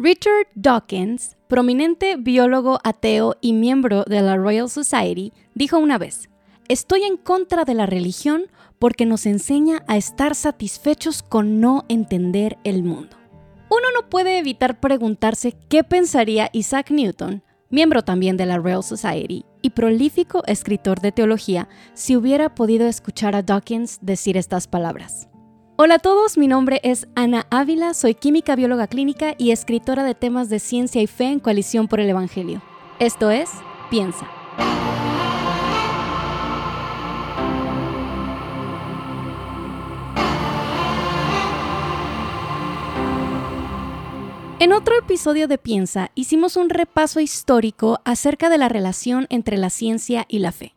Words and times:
Richard 0.00 0.46
Dawkins, 0.54 1.36
prominente 1.48 2.14
biólogo 2.14 2.78
ateo 2.84 3.34
y 3.40 3.52
miembro 3.52 4.04
de 4.04 4.22
la 4.22 4.36
Royal 4.36 4.70
Society, 4.70 5.32
dijo 5.54 5.76
una 5.78 5.98
vez, 5.98 6.30
Estoy 6.68 7.02
en 7.02 7.16
contra 7.16 7.64
de 7.64 7.74
la 7.74 7.84
religión 7.84 8.44
porque 8.78 9.06
nos 9.06 9.26
enseña 9.26 9.82
a 9.88 9.96
estar 9.96 10.36
satisfechos 10.36 11.24
con 11.24 11.60
no 11.60 11.84
entender 11.88 12.58
el 12.62 12.84
mundo. 12.84 13.16
Uno 13.70 13.88
no 13.92 14.08
puede 14.08 14.38
evitar 14.38 14.78
preguntarse 14.78 15.56
qué 15.68 15.82
pensaría 15.82 16.48
Isaac 16.52 16.92
Newton, 16.92 17.42
miembro 17.68 18.04
también 18.04 18.36
de 18.36 18.46
la 18.46 18.58
Royal 18.58 18.84
Society 18.84 19.44
y 19.62 19.70
prolífico 19.70 20.44
escritor 20.46 21.00
de 21.00 21.10
teología, 21.10 21.68
si 21.94 22.14
hubiera 22.14 22.54
podido 22.54 22.86
escuchar 22.86 23.34
a 23.34 23.42
Dawkins 23.42 23.98
decir 24.00 24.36
estas 24.36 24.68
palabras. 24.68 25.28
Hola 25.80 25.94
a 25.94 25.98
todos, 26.00 26.36
mi 26.36 26.48
nombre 26.48 26.80
es 26.82 27.06
Ana 27.14 27.46
Ávila, 27.50 27.94
soy 27.94 28.16
química 28.16 28.56
bióloga 28.56 28.88
clínica 28.88 29.36
y 29.38 29.52
escritora 29.52 30.02
de 30.02 30.16
temas 30.16 30.48
de 30.48 30.58
ciencia 30.58 31.00
y 31.00 31.06
fe 31.06 31.26
en 31.26 31.38
Coalición 31.38 31.86
por 31.86 32.00
el 32.00 32.10
Evangelio. 32.10 32.60
Esto 32.98 33.30
es 33.30 33.48
Piensa. 33.88 34.28
En 44.58 44.72
otro 44.72 44.98
episodio 44.98 45.46
de 45.46 45.58
Piensa 45.58 46.10
hicimos 46.16 46.56
un 46.56 46.70
repaso 46.70 47.20
histórico 47.20 48.00
acerca 48.04 48.48
de 48.48 48.58
la 48.58 48.68
relación 48.68 49.28
entre 49.30 49.56
la 49.56 49.70
ciencia 49.70 50.26
y 50.28 50.40
la 50.40 50.50
fe. 50.50 50.74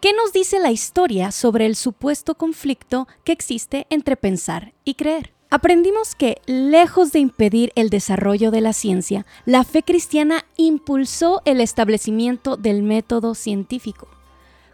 ¿Qué 0.00 0.12
nos 0.12 0.32
dice 0.32 0.60
la 0.60 0.70
historia 0.70 1.32
sobre 1.32 1.66
el 1.66 1.74
supuesto 1.74 2.36
conflicto 2.36 3.08
que 3.24 3.32
existe 3.32 3.88
entre 3.90 4.16
pensar 4.16 4.72
y 4.84 4.94
creer? 4.94 5.32
Aprendimos 5.50 6.14
que, 6.14 6.40
lejos 6.46 7.10
de 7.10 7.18
impedir 7.18 7.72
el 7.74 7.90
desarrollo 7.90 8.52
de 8.52 8.60
la 8.60 8.74
ciencia, 8.74 9.26
la 9.44 9.64
fe 9.64 9.82
cristiana 9.82 10.44
impulsó 10.56 11.42
el 11.46 11.60
establecimiento 11.60 12.56
del 12.56 12.84
método 12.84 13.34
científico. 13.34 14.06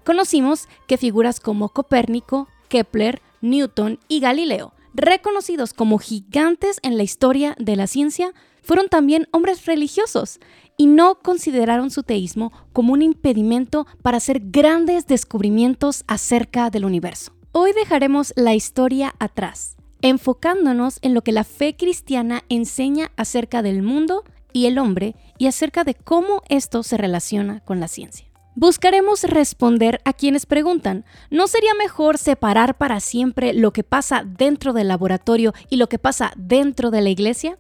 Conocimos 0.05 0.69
que 0.87 0.99
figuras 0.99 1.41
como 1.41 1.71
Copérnico, 1.71 2.49
Kepler, 2.69 3.23
Newton 3.41 4.01
y 4.09 4.21
Galileo, 4.21 4.75
reconocidos 4.93 5.73
como 5.73 5.99
gigantes 5.99 6.81
en 6.83 6.99
la 6.99 7.03
historia 7.03 7.57
de 7.59 7.77
la 7.77 7.87
ciencia, 7.87 8.35
fueron 8.65 8.89
también 8.89 9.29
hombres 9.31 9.67
religiosos 9.67 10.41
y 10.77 10.87
no 10.87 11.21
consideraron 11.21 11.91
su 11.91 12.03
teísmo 12.03 12.53
como 12.73 12.93
un 12.93 13.03
impedimento 13.03 13.87
para 14.03 14.17
hacer 14.17 14.41
grandes 14.43 15.07
descubrimientos 15.07 16.03
acerca 16.09 16.71
del 16.71 16.85
universo. 16.85 17.33
Hoy 17.53 17.73
dejaremos 17.73 18.33
la 18.37 18.55
historia 18.55 19.15
atrás, 19.21 19.77
enfocándonos 20.03 20.99
en 21.03 21.15
lo 21.15 21.23
que 21.23 21.31
la 21.31 21.45
fe 21.45 21.77
cristiana 21.77 22.43
enseña 22.49 23.13
acerca 23.17 23.63
del 23.63 23.83
mundo 23.83 24.25
y 24.53 24.67
el 24.67 24.79
hombre 24.79 25.15
y 25.39 25.47
acerca 25.47 25.85
de 25.85 25.95
cómo 25.95 26.43
esto 26.49 26.83
se 26.83 26.97
relaciona 26.97 27.61
con 27.61 27.79
la 27.79 27.89
ciencia. 27.89 28.27
Buscaremos 28.57 29.25
responder 29.25 30.01
a 30.05 30.13
quienes 30.13 30.47
preguntan, 30.47 31.05
¿no 31.29 31.49
sería 31.49 31.75
mejor 31.75 32.19
separar 32.19 32.77
para 32.79 33.01
siempre 33.01 33.53
lo 33.53 33.73
que 33.73 33.83
pasa 33.83 34.25
dentro 34.25 34.73
del 34.73 34.89
laboratorio 34.89 35.53
y 35.71 35.77
lo 35.77 35.89
que 35.89 35.99
pasa 35.99 36.33
dentro 36.37 36.93
de 36.93 37.03
la 37.03 37.11
iglesia? 37.11 37.59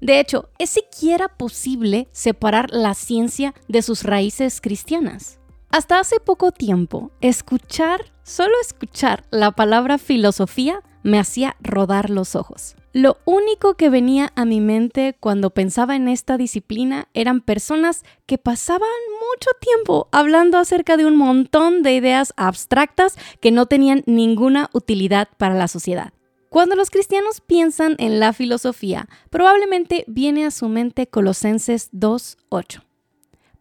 De 0.00 0.20
hecho, 0.20 0.48
¿es 0.58 0.70
siquiera 0.70 1.28
posible 1.28 2.08
separar 2.12 2.70
la 2.70 2.94
ciencia 2.94 3.54
de 3.68 3.82
sus 3.82 4.02
raíces 4.02 4.60
cristianas? 4.60 5.38
Hasta 5.70 5.98
hace 5.98 6.20
poco 6.20 6.52
tiempo, 6.52 7.10
escuchar, 7.20 8.12
solo 8.22 8.54
escuchar 8.62 9.24
la 9.30 9.52
palabra 9.52 9.98
filosofía 9.98 10.80
me 11.02 11.18
hacía 11.18 11.56
rodar 11.60 12.10
los 12.10 12.34
ojos. 12.34 12.76
Lo 12.92 13.18
único 13.26 13.74
que 13.74 13.90
venía 13.90 14.32
a 14.36 14.46
mi 14.46 14.60
mente 14.60 15.14
cuando 15.20 15.50
pensaba 15.50 15.96
en 15.96 16.08
esta 16.08 16.38
disciplina 16.38 17.08
eran 17.12 17.42
personas 17.42 18.04
que 18.24 18.38
pasaban 18.38 18.88
mucho 19.20 19.50
tiempo 19.60 20.08
hablando 20.12 20.56
acerca 20.56 20.96
de 20.96 21.04
un 21.04 21.16
montón 21.16 21.82
de 21.82 21.94
ideas 21.94 22.32
abstractas 22.36 23.18
que 23.40 23.50
no 23.50 23.66
tenían 23.66 24.02
ninguna 24.06 24.70
utilidad 24.72 25.28
para 25.36 25.54
la 25.54 25.68
sociedad. 25.68 26.14
Cuando 26.48 26.76
los 26.76 26.90
cristianos 26.90 27.40
piensan 27.40 27.96
en 27.98 28.20
la 28.20 28.32
filosofía, 28.32 29.08
probablemente 29.30 30.04
viene 30.06 30.46
a 30.46 30.50
su 30.50 30.68
mente 30.68 31.06
Colosenses 31.06 31.90
2.8. 31.92 32.82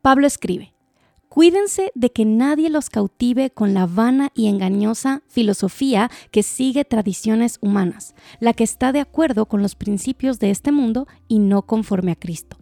Pablo 0.01 0.27
escribe, 0.27 0.75
Cuídense 1.35 1.91
de 1.95 2.13
que 2.13 2.23
nadie 2.23 2.69
los 2.69 2.89
cautive 2.89 3.49
con 3.49 3.73
la 3.73 3.87
vana 3.87 4.31
y 4.33 4.47
engañosa 4.47 5.21
filosofía 5.27 6.09
que 6.31 6.43
sigue 6.43 6.85
tradiciones 6.85 7.57
humanas, 7.59 8.15
la 8.39 8.53
que 8.53 8.63
está 8.63 8.93
de 8.93 9.01
acuerdo 9.01 9.45
con 9.45 9.61
los 9.61 9.75
principios 9.75 10.39
de 10.39 10.51
este 10.51 10.71
mundo 10.71 11.07
y 11.27 11.39
no 11.39 11.63
conforme 11.63 12.13
a 12.13 12.15
Cristo. 12.15 12.55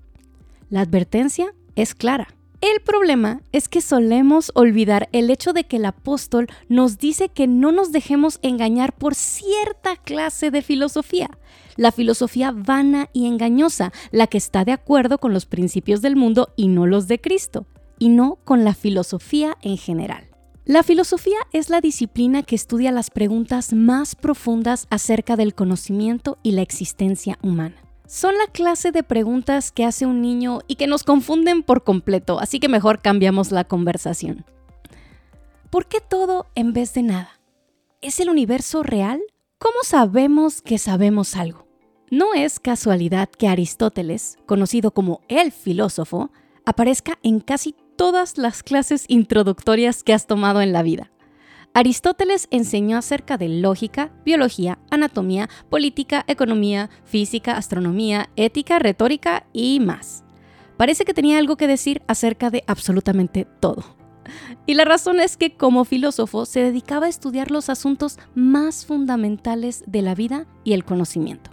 La 0.69 0.81
advertencia 0.81 1.53
es 1.75 1.93
clara. 1.93 2.29
El 2.63 2.79
problema 2.79 3.41
es 3.51 3.67
que 3.67 3.81
solemos 3.81 4.53
olvidar 4.55 5.09
el 5.11 5.29
hecho 5.29 5.51
de 5.51 5.65
que 5.65 5.75
el 5.75 5.83
apóstol 5.83 6.47
nos 6.69 6.97
dice 6.97 7.27
que 7.27 7.45
no 7.45 7.73
nos 7.73 7.91
dejemos 7.91 8.39
engañar 8.41 8.93
por 8.93 9.15
cierta 9.15 9.97
clase 9.97 10.49
de 10.49 10.61
filosofía, 10.61 11.29
la 11.75 11.91
filosofía 11.91 12.53
vana 12.55 13.09
y 13.11 13.27
engañosa, 13.27 13.91
la 14.11 14.27
que 14.27 14.37
está 14.37 14.63
de 14.63 14.71
acuerdo 14.71 15.17
con 15.17 15.33
los 15.33 15.45
principios 15.45 16.01
del 16.01 16.15
mundo 16.15 16.53
y 16.55 16.69
no 16.69 16.87
los 16.87 17.09
de 17.09 17.19
Cristo, 17.19 17.65
y 17.99 18.07
no 18.07 18.37
con 18.45 18.63
la 18.63 18.73
filosofía 18.73 19.57
en 19.61 19.77
general. 19.77 20.29
La 20.63 20.83
filosofía 20.83 21.39
es 21.51 21.69
la 21.69 21.81
disciplina 21.81 22.43
que 22.43 22.55
estudia 22.55 22.93
las 22.93 23.09
preguntas 23.09 23.73
más 23.73 24.15
profundas 24.15 24.87
acerca 24.89 25.35
del 25.35 25.53
conocimiento 25.53 26.37
y 26.43 26.53
la 26.53 26.61
existencia 26.61 27.37
humana 27.41 27.82
son 28.07 28.35
la 28.37 28.47
clase 28.47 28.91
de 28.91 29.03
preguntas 29.03 29.71
que 29.71 29.85
hace 29.85 30.05
un 30.05 30.21
niño 30.21 30.59
y 30.67 30.75
que 30.75 30.87
nos 30.87 31.03
confunden 31.03 31.63
por 31.63 31.83
completo, 31.83 32.39
así 32.39 32.59
que 32.59 32.67
mejor 32.67 33.01
cambiamos 33.01 33.51
la 33.51 33.63
conversación. 33.63 34.45
¿Por 35.69 35.87
qué 35.87 35.99
todo 36.01 36.47
en 36.55 36.73
vez 36.73 36.93
de 36.93 37.03
nada? 37.03 37.39
¿Es 38.01 38.19
el 38.19 38.29
universo 38.29 38.83
real? 38.83 39.21
¿Cómo 39.57 39.77
sabemos 39.83 40.61
que 40.61 40.77
sabemos 40.77 41.35
algo? 41.35 41.67
No 42.11 42.33
es 42.33 42.59
casualidad 42.59 43.29
que 43.29 43.47
Aristóteles, 43.47 44.37
conocido 44.45 44.91
como 44.91 45.21
el 45.29 45.51
filósofo, 45.51 46.29
aparezca 46.65 47.17
en 47.23 47.39
casi 47.39 47.75
todas 47.95 48.37
las 48.37 48.61
clases 48.61 49.05
introductorias 49.07 50.03
que 50.03 50.13
has 50.13 50.27
tomado 50.27 50.61
en 50.61 50.73
la 50.73 50.83
vida. 50.83 51.12
Aristóteles 51.75 52.47
enseñó 52.51 52.97
acerca 52.97 53.39
de 53.39 53.49
lógica, 53.49 54.11
biología, 54.23 54.77
anatomía, 54.91 55.49
política, 55.71 56.23
economía, 56.27 56.91
física, 57.03 57.57
astronomía, 57.57 58.29
ética, 58.35 58.77
retórica 58.77 59.47
y 59.53 59.79
más. 59.79 60.23
Parece 60.77 61.03
que 61.03 61.15
tenía 61.15 61.39
algo 61.39 61.57
que 61.57 61.67
decir 61.67 62.03
acerca 62.07 62.51
de 62.51 62.63
absolutamente 62.67 63.47
todo. 63.59 63.83
Y 64.67 64.75
la 64.75 64.85
razón 64.85 65.19
es 65.19 65.35
que 65.35 65.57
como 65.57 65.83
filósofo 65.83 66.45
se 66.45 66.59
dedicaba 66.59 67.07
a 67.07 67.09
estudiar 67.09 67.49
los 67.49 67.69
asuntos 67.69 68.19
más 68.35 68.85
fundamentales 68.85 69.83
de 69.87 70.03
la 70.03 70.13
vida 70.13 70.45
y 70.63 70.73
el 70.73 70.85
conocimiento. 70.85 71.49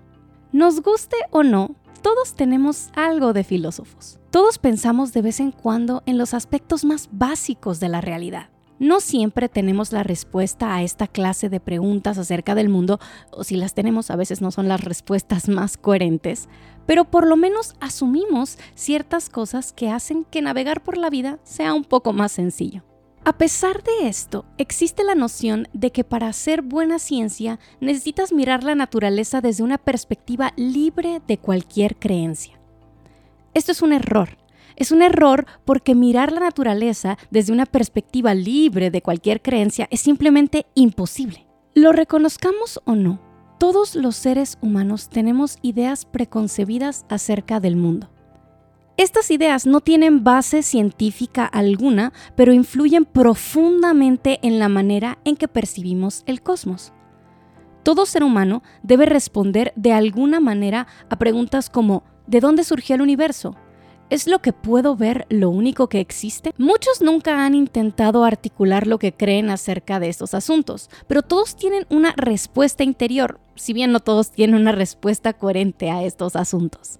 Nos 0.52 0.82
guste 0.82 1.16
o 1.30 1.42
no, 1.42 1.76
todos 2.02 2.34
tenemos 2.34 2.90
algo 2.94 3.32
de 3.32 3.42
filósofos. 3.42 4.18
Todos 4.30 4.58
pensamos 4.58 5.14
de 5.14 5.22
vez 5.22 5.40
en 5.40 5.50
cuando 5.50 6.02
en 6.04 6.18
los 6.18 6.34
aspectos 6.34 6.84
más 6.84 7.08
básicos 7.10 7.80
de 7.80 7.88
la 7.88 8.02
realidad. 8.02 8.50
No 8.80 9.00
siempre 9.00 9.50
tenemos 9.50 9.92
la 9.92 10.02
respuesta 10.02 10.74
a 10.74 10.82
esta 10.82 11.06
clase 11.06 11.50
de 11.50 11.60
preguntas 11.60 12.16
acerca 12.16 12.54
del 12.54 12.70
mundo, 12.70 12.98
o 13.30 13.44
si 13.44 13.56
las 13.56 13.74
tenemos 13.74 14.10
a 14.10 14.16
veces 14.16 14.40
no 14.40 14.50
son 14.50 14.68
las 14.68 14.82
respuestas 14.82 15.50
más 15.50 15.76
coherentes, 15.76 16.48
pero 16.86 17.04
por 17.04 17.26
lo 17.26 17.36
menos 17.36 17.74
asumimos 17.78 18.56
ciertas 18.74 19.28
cosas 19.28 19.74
que 19.74 19.90
hacen 19.90 20.24
que 20.24 20.40
navegar 20.40 20.82
por 20.82 20.96
la 20.96 21.10
vida 21.10 21.38
sea 21.44 21.74
un 21.74 21.84
poco 21.84 22.14
más 22.14 22.32
sencillo. 22.32 22.82
A 23.26 23.36
pesar 23.36 23.82
de 23.82 24.08
esto, 24.08 24.46
existe 24.56 25.04
la 25.04 25.14
noción 25.14 25.68
de 25.74 25.92
que 25.92 26.02
para 26.02 26.28
hacer 26.28 26.62
buena 26.62 26.98
ciencia 26.98 27.60
necesitas 27.82 28.32
mirar 28.32 28.64
la 28.64 28.74
naturaleza 28.74 29.42
desde 29.42 29.62
una 29.62 29.76
perspectiva 29.76 30.54
libre 30.56 31.20
de 31.28 31.36
cualquier 31.36 31.96
creencia. 31.96 32.58
Esto 33.52 33.72
es 33.72 33.82
un 33.82 33.92
error 33.92 34.39
es 34.80 34.90
un 34.90 35.02
error 35.02 35.44
porque 35.66 35.94
mirar 35.94 36.32
la 36.32 36.40
naturaleza 36.40 37.18
desde 37.30 37.52
una 37.52 37.66
perspectiva 37.66 38.34
libre 38.34 38.90
de 38.90 39.02
cualquier 39.02 39.42
creencia 39.42 39.86
es 39.90 40.00
simplemente 40.00 40.66
imposible. 40.74 41.46
Lo 41.74 41.92
reconozcamos 41.92 42.80
o 42.86 42.94
no, 42.94 43.20
todos 43.58 43.94
los 43.94 44.16
seres 44.16 44.56
humanos 44.62 45.10
tenemos 45.10 45.58
ideas 45.60 46.06
preconcebidas 46.06 47.04
acerca 47.10 47.60
del 47.60 47.76
mundo. 47.76 48.10
Estas 48.96 49.30
ideas 49.30 49.66
no 49.66 49.82
tienen 49.82 50.24
base 50.24 50.62
científica 50.62 51.44
alguna, 51.44 52.14
pero 52.34 52.54
influyen 52.54 53.04
profundamente 53.04 54.38
en 54.42 54.58
la 54.58 54.70
manera 54.70 55.18
en 55.24 55.36
que 55.36 55.46
percibimos 55.46 56.22
el 56.24 56.40
cosmos. 56.40 56.94
Todo 57.82 58.06
ser 58.06 58.24
humano 58.24 58.62
debe 58.82 59.04
responder 59.04 59.74
de 59.76 59.92
alguna 59.92 60.40
manera 60.40 60.86
a 61.10 61.16
preguntas 61.16 61.68
como 61.68 62.02
¿de 62.26 62.40
dónde 62.40 62.64
surgió 62.64 62.94
el 62.94 63.02
universo? 63.02 63.56
¿Es 64.10 64.26
lo 64.26 64.42
que 64.42 64.52
puedo 64.52 64.96
ver 64.96 65.24
lo 65.30 65.50
único 65.50 65.88
que 65.88 66.00
existe? 66.00 66.52
Muchos 66.58 67.00
nunca 67.00 67.46
han 67.46 67.54
intentado 67.54 68.24
articular 68.24 68.88
lo 68.88 68.98
que 68.98 69.12
creen 69.12 69.50
acerca 69.50 70.00
de 70.00 70.08
estos 70.08 70.34
asuntos, 70.34 70.90
pero 71.06 71.22
todos 71.22 71.54
tienen 71.54 71.86
una 71.90 72.12
respuesta 72.16 72.82
interior, 72.82 73.38
si 73.54 73.72
bien 73.72 73.92
no 73.92 74.00
todos 74.00 74.32
tienen 74.32 74.60
una 74.60 74.72
respuesta 74.72 75.32
coherente 75.32 75.92
a 75.92 76.02
estos 76.02 76.34
asuntos. 76.34 76.98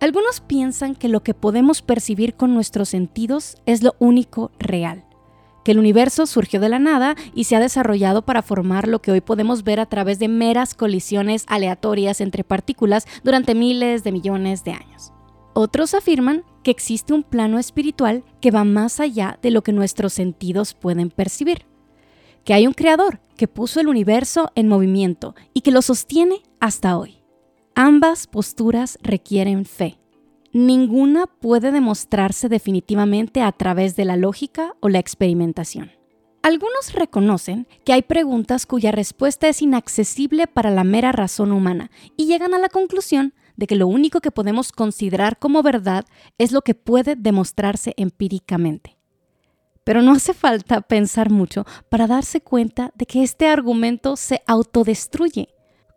Algunos 0.00 0.40
piensan 0.40 0.96
que 0.96 1.08
lo 1.08 1.22
que 1.22 1.34
podemos 1.34 1.82
percibir 1.82 2.34
con 2.34 2.52
nuestros 2.52 2.88
sentidos 2.88 3.58
es 3.64 3.84
lo 3.84 3.94
único 4.00 4.50
real, 4.58 5.04
que 5.64 5.70
el 5.70 5.78
universo 5.78 6.26
surgió 6.26 6.58
de 6.58 6.68
la 6.68 6.80
nada 6.80 7.14
y 7.32 7.44
se 7.44 7.54
ha 7.54 7.60
desarrollado 7.60 8.22
para 8.22 8.42
formar 8.42 8.88
lo 8.88 9.00
que 9.00 9.12
hoy 9.12 9.20
podemos 9.20 9.62
ver 9.62 9.78
a 9.78 9.86
través 9.86 10.18
de 10.18 10.26
meras 10.26 10.74
colisiones 10.74 11.44
aleatorias 11.46 12.20
entre 12.20 12.42
partículas 12.42 13.06
durante 13.22 13.54
miles 13.54 14.02
de 14.02 14.10
millones 14.10 14.64
de 14.64 14.72
años. 14.72 15.13
Otros 15.54 15.94
afirman 15.94 16.44
que 16.64 16.72
existe 16.72 17.12
un 17.12 17.22
plano 17.22 17.60
espiritual 17.60 18.24
que 18.40 18.50
va 18.50 18.64
más 18.64 18.98
allá 18.98 19.38
de 19.40 19.52
lo 19.52 19.62
que 19.62 19.72
nuestros 19.72 20.12
sentidos 20.12 20.74
pueden 20.74 21.10
percibir, 21.10 21.66
que 22.44 22.54
hay 22.54 22.66
un 22.66 22.74
creador 22.74 23.20
que 23.36 23.46
puso 23.46 23.80
el 23.80 23.86
universo 23.86 24.50
en 24.56 24.66
movimiento 24.66 25.36
y 25.52 25.60
que 25.60 25.70
lo 25.70 25.80
sostiene 25.80 26.42
hasta 26.58 26.98
hoy. 26.98 27.22
Ambas 27.76 28.26
posturas 28.26 28.98
requieren 29.02 29.64
fe. 29.64 29.98
Ninguna 30.52 31.26
puede 31.26 31.70
demostrarse 31.70 32.48
definitivamente 32.48 33.40
a 33.40 33.52
través 33.52 33.94
de 33.94 34.04
la 34.04 34.16
lógica 34.16 34.74
o 34.80 34.88
la 34.88 34.98
experimentación. 34.98 35.92
Algunos 36.42 36.92
reconocen 36.92 37.66
que 37.84 37.92
hay 37.92 38.02
preguntas 38.02 38.66
cuya 38.66 38.92
respuesta 38.92 39.48
es 39.48 39.62
inaccesible 39.62 40.46
para 40.46 40.70
la 40.70 40.84
mera 40.84 41.10
razón 41.10 41.52
humana 41.52 41.90
y 42.16 42.26
llegan 42.26 42.54
a 42.54 42.58
la 42.58 42.68
conclusión 42.68 43.34
de 43.56 43.66
que 43.66 43.76
lo 43.76 43.86
único 43.86 44.20
que 44.20 44.30
podemos 44.30 44.72
considerar 44.72 45.38
como 45.38 45.62
verdad 45.62 46.04
es 46.38 46.52
lo 46.52 46.62
que 46.62 46.74
puede 46.74 47.16
demostrarse 47.16 47.94
empíricamente. 47.96 48.96
Pero 49.84 50.02
no 50.02 50.12
hace 50.12 50.32
falta 50.32 50.80
pensar 50.80 51.30
mucho 51.30 51.64
para 51.88 52.06
darse 52.06 52.40
cuenta 52.40 52.92
de 52.94 53.06
que 53.06 53.22
este 53.22 53.46
argumento 53.46 54.16
se 54.16 54.42
autodestruye. 54.46 55.48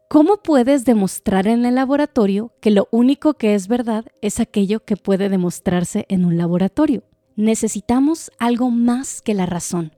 ¿Cómo 0.10 0.38
puedes 0.38 0.86
demostrar 0.86 1.48
en 1.48 1.66
el 1.66 1.76
laboratorio 1.76 2.54
que 2.62 2.72
lo 2.72 2.88
único 2.92 3.34
que 3.34 3.56
es 3.56 3.68
verdad 3.68 4.06
es 4.22 4.40
aquello 4.40 4.84
que 4.86 4.96
puede 4.96 5.30
demostrarse 5.30 6.06
en 6.10 6.26
un 6.26 6.38
laboratorio? 6.38 7.04
Necesitamos 7.36 8.32
algo 8.40 8.72
más 8.72 9.22
que 9.22 9.34
la 9.34 9.46
razón. 9.46 9.94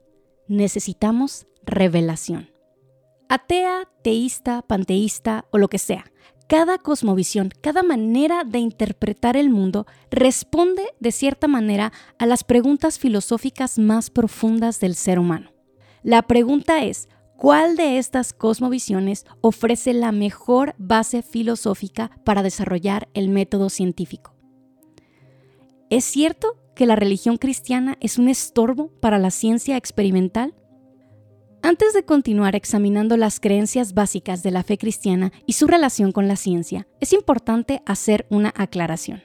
Necesitamos 0.48 1.46
revelación. 1.64 2.50
Atea, 3.28 3.88
teísta, 4.02 4.62
panteísta 4.62 5.44
o 5.52 5.58
lo 5.58 5.68
que 5.68 5.78
sea, 5.78 6.10
cada 6.50 6.78
cosmovisión, 6.78 7.52
cada 7.60 7.84
manera 7.84 8.42
de 8.42 8.58
interpretar 8.58 9.36
el 9.36 9.50
mundo 9.50 9.86
responde 10.10 10.82
de 10.98 11.12
cierta 11.12 11.46
manera 11.46 11.92
a 12.18 12.26
las 12.26 12.42
preguntas 12.42 12.98
filosóficas 12.98 13.78
más 13.78 14.10
profundas 14.10 14.80
del 14.80 14.96
ser 14.96 15.20
humano. 15.20 15.52
La 16.02 16.22
pregunta 16.22 16.82
es, 16.82 17.08
¿cuál 17.36 17.76
de 17.76 17.98
estas 17.98 18.32
cosmovisiones 18.32 19.26
ofrece 19.42 19.94
la 19.94 20.10
mejor 20.10 20.74
base 20.76 21.22
filosófica 21.22 22.10
para 22.24 22.42
desarrollar 22.42 23.08
el 23.14 23.28
método 23.28 23.70
científico? 23.70 24.34
¿Es 25.88 26.04
cierto 26.04 26.56
que 26.74 26.84
la 26.84 26.96
religión 26.96 27.36
cristiana 27.36 27.96
es 28.00 28.18
un 28.18 28.26
estorbo 28.26 28.88
para 28.98 29.20
la 29.20 29.30
ciencia 29.30 29.76
experimental? 29.76 30.52
Antes 31.62 31.92
de 31.92 32.04
continuar 32.04 32.56
examinando 32.56 33.18
las 33.18 33.38
creencias 33.38 33.92
básicas 33.92 34.42
de 34.42 34.50
la 34.50 34.62
fe 34.62 34.78
cristiana 34.78 35.30
y 35.44 35.52
su 35.52 35.66
relación 35.66 36.10
con 36.10 36.26
la 36.26 36.36
ciencia, 36.36 36.86
es 37.00 37.12
importante 37.12 37.82
hacer 37.84 38.26
una 38.30 38.50
aclaración. 38.56 39.22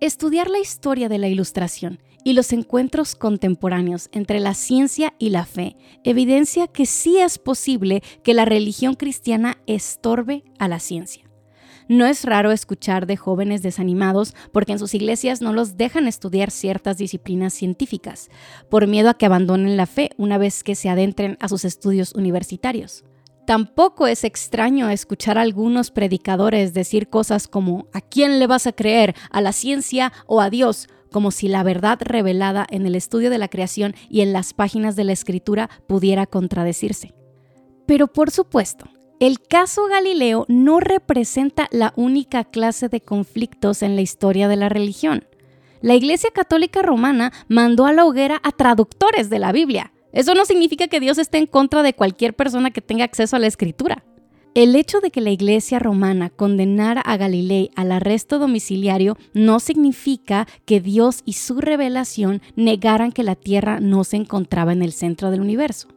Estudiar 0.00 0.50
la 0.50 0.58
historia 0.58 1.08
de 1.08 1.18
la 1.18 1.28
Ilustración 1.28 2.02
y 2.24 2.32
los 2.32 2.52
encuentros 2.52 3.14
contemporáneos 3.14 4.08
entre 4.10 4.40
la 4.40 4.54
ciencia 4.54 5.14
y 5.20 5.30
la 5.30 5.46
fe 5.46 5.76
evidencia 6.02 6.66
que 6.66 6.86
sí 6.86 7.18
es 7.18 7.38
posible 7.38 8.02
que 8.24 8.34
la 8.34 8.44
religión 8.44 8.94
cristiana 8.94 9.58
estorbe 9.66 10.42
a 10.58 10.66
la 10.66 10.80
ciencia. 10.80 11.29
No 11.90 12.06
es 12.06 12.24
raro 12.24 12.52
escuchar 12.52 13.08
de 13.08 13.16
jóvenes 13.16 13.62
desanimados 13.62 14.36
porque 14.52 14.70
en 14.70 14.78
sus 14.78 14.94
iglesias 14.94 15.40
no 15.40 15.52
los 15.52 15.76
dejan 15.76 16.06
estudiar 16.06 16.52
ciertas 16.52 16.98
disciplinas 16.98 17.52
científicas, 17.52 18.30
por 18.68 18.86
miedo 18.86 19.10
a 19.10 19.14
que 19.14 19.26
abandonen 19.26 19.76
la 19.76 19.86
fe 19.86 20.10
una 20.16 20.38
vez 20.38 20.62
que 20.62 20.76
se 20.76 20.88
adentren 20.88 21.36
a 21.40 21.48
sus 21.48 21.64
estudios 21.64 22.14
universitarios. 22.14 23.02
Tampoco 23.44 24.06
es 24.06 24.22
extraño 24.22 24.88
escuchar 24.88 25.36
a 25.36 25.40
algunos 25.40 25.90
predicadores 25.90 26.74
decir 26.74 27.08
cosas 27.08 27.48
como 27.48 27.88
¿a 27.92 28.00
quién 28.00 28.38
le 28.38 28.46
vas 28.46 28.68
a 28.68 28.72
creer? 28.72 29.16
¿A 29.32 29.40
la 29.40 29.52
ciencia 29.52 30.12
o 30.28 30.40
a 30.40 30.48
Dios? 30.48 30.86
como 31.10 31.32
si 31.32 31.48
la 31.48 31.64
verdad 31.64 31.98
revelada 32.00 32.68
en 32.70 32.86
el 32.86 32.94
estudio 32.94 33.30
de 33.30 33.38
la 33.38 33.48
creación 33.48 33.96
y 34.08 34.20
en 34.20 34.32
las 34.32 34.54
páginas 34.54 34.94
de 34.94 35.02
la 35.02 35.10
escritura 35.10 35.68
pudiera 35.88 36.24
contradecirse. 36.26 37.14
Pero 37.84 38.06
por 38.06 38.30
supuesto, 38.30 38.84
el 39.20 39.38
caso 39.38 39.86
Galileo 39.86 40.46
no 40.48 40.80
representa 40.80 41.68
la 41.70 41.92
única 41.94 42.44
clase 42.44 42.88
de 42.88 43.02
conflictos 43.02 43.82
en 43.82 43.94
la 43.94 44.00
historia 44.00 44.48
de 44.48 44.56
la 44.56 44.70
religión. 44.70 45.26
La 45.82 45.94
Iglesia 45.94 46.30
Católica 46.34 46.80
Romana 46.80 47.30
mandó 47.46 47.84
a 47.84 47.92
la 47.92 48.06
hoguera 48.06 48.40
a 48.42 48.50
traductores 48.50 49.28
de 49.28 49.38
la 49.38 49.52
Biblia. 49.52 49.92
Eso 50.12 50.34
no 50.34 50.46
significa 50.46 50.88
que 50.88 51.00
Dios 51.00 51.18
esté 51.18 51.36
en 51.36 51.46
contra 51.46 51.82
de 51.82 51.92
cualquier 51.92 52.32
persona 52.32 52.70
que 52.70 52.80
tenga 52.80 53.04
acceso 53.04 53.36
a 53.36 53.38
la 53.38 53.46
escritura. 53.46 54.04
El 54.54 54.74
hecho 54.74 55.00
de 55.00 55.10
que 55.10 55.20
la 55.20 55.30
Iglesia 55.30 55.78
romana 55.78 56.30
condenara 56.30 57.02
a 57.02 57.18
Galilei 57.18 57.70
al 57.76 57.92
arresto 57.92 58.38
domiciliario 58.38 59.18
no 59.34 59.60
significa 59.60 60.48
que 60.64 60.80
Dios 60.80 61.20
y 61.26 61.34
su 61.34 61.60
revelación 61.60 62.40
negaran 62.56 63.12
que 63.12 63.22
la 63.22 63.36
Tierra 63.36 63.80
no 63.80 64.02
se 64.02 64.16
encontraba 64.16 64.72
en 64.72 64.80
el 64.82 64.92
centro 64.92 65.30
del 65.30 65.42
universo. 65.42 65.88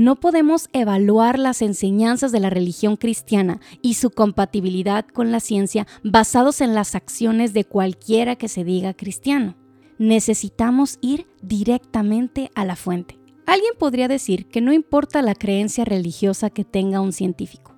No 0.00 0.16
podemos 0.16 0.70
evaluar 0.72 1.38
las 1.38 1.60
enseñanzas 1.60 2.32
de 2.32 2.40
la 2.40 2.48
religión 2.48 2.96
cristiana 2.96 3.60
y 3.82 3.94
su 3.94 4.08
compatibilidad 4.08 5.04
con 5.04 5.30
la 5.30 5.40
ciencia 5.40 5.86
basados 6.02 6.62
en 6.62 6.74
las 6.74 6.94
acciones 6.94 7.52
de 7.52 7.66
cualquiera 7.66 8.36
que 8.36 8.48
se 8.48 8.64
diga 8.64 8.94
cristiano. 8.94 9.58
Necesitamos 9.98 10.96
ir 11.02 11.26
directamente 11.42 12.50
a 12.54 12.64
la 12.64 12.76
fuente. 12.76 13.18
Alguien 13.44 13.74
podría 13.78 14.08
decir 14.08 14.48
que 14.48 14.62
no 14.62 14.72
importa 14.72 15.20
la 15.20 15.34
creencia 15.34 15.84
religiosa 15.84 16.48
que 16.48 16.64
tenga 16.64 17.02
un 17.02 17.12
científico. 17.12 17.76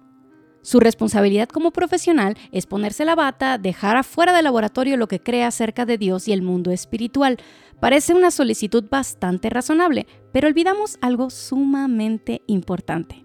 Su 0.64 0.78
responsabilidad 0.78 1.48
como 1.48 1.72
profesional 1.72 2.36
es 2.52 2.66
ponerse 2.66 3.04
la 3.04 3.16
bata, 3.16 3.58
dejar 3.58 3.96
afuera 3.96 4.32
del 4.32 4.44
laboratorio 4.44 4.96
lo 4.96 5.08
que 5.08 5.20
cree 5.20 5.42
acerca 5.42 5.86
de 5.86 5.98
Dios 5.98 6.28
y 6.28 6.32
el 6.32 6.42
mundo 6.42 6.70
espiritual. 6.70 7.38
Parece 7.82 8.14
una 8.14 8.30
solicitud 8.30 8.84
bastante 8.88 9.50
razonable, 9.50 10.06
pero 10.30 10.46
olvidamos 10.46 10.98
algo 11.00 11.30
sumamente 11.30 12.42
importante. 12.46 13.24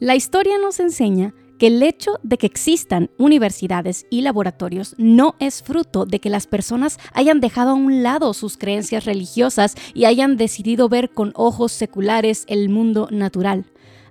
La 0.00 0.16
historia 0.16 0.58
nos 0.58 0.80
enseña 0.80 1.34
que 1.56 1.68
el 1.68 1.80
hecho 1.84 2.18
de 2.24 2.36
que 2.36 2.48
existan 2.48 3.10
universidades 3.16 4.04
y 4.10 4.22
laboratorios 4.22 4.96
no 4.98 5.36
es 5.38 5.62
fruto 5.62 6.04
de 6.04 6.18
que 6.18 6.30
las 6.30 6.48
personas 6.48 6.98
hayan 7.12 7.38
dejado 7.38 7.70
a 7.70 7.74
un 7.74 8.02
lado 8.02 8.34
sus 8.34 8.56
creencias 8.56 9.04
religiosas 9.04 9.76
y 9.94 10.06
hayan 10.06 10.36
decidido 10.36 10.88
ver 10.88 11.10
con 11.10 11.30
ojos 11.36 11.70
seculares 11.70 12.42
el 12.48 12.68
mundo 12.68 13.06
natural. 13.12 13.66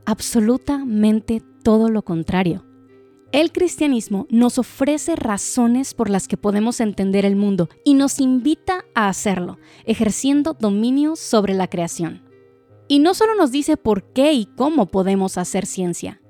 Absolutamente 0.05 1.43
todo 1.63 1.89
lo 1.89 2.01
contrario. 2.03 2.63
El 3.31 3.51
cristianismo 3.51 4.27
nos 4.29 4.57
ofrece 4.57 5.15
razones 5.15 5.93
por 5.93 6.09
las 6.09 6.27
que 6.27 6.37
podemos 6.37 6.79
entender 6.79 7.25
el 7.25 7.35
mundo 7.35 7.69
y 7.83 7.95
nos 7.95 8.19
invita 8.19 8.85
a 8.93 9.09
hacerlo, 9.09 9.57
ejerciendo 9.85 10.53
dominio 10.53 11.15
sobre 11.15 11.53
la 11.53 11.67
creación. 11.67 12.23
Y 12.87 12.99
no 12.99 13.13
solo 13.13 13.35
nos 13.35 13.51
dice 13.51 13.77
por 13.77 14.13
qué 14.13 14.33
y 14.33 14.45
cómo 14.45 14.85
podemos 14.85 15.37
hacer 15.37 15.65
ciencia, 15.65 16.21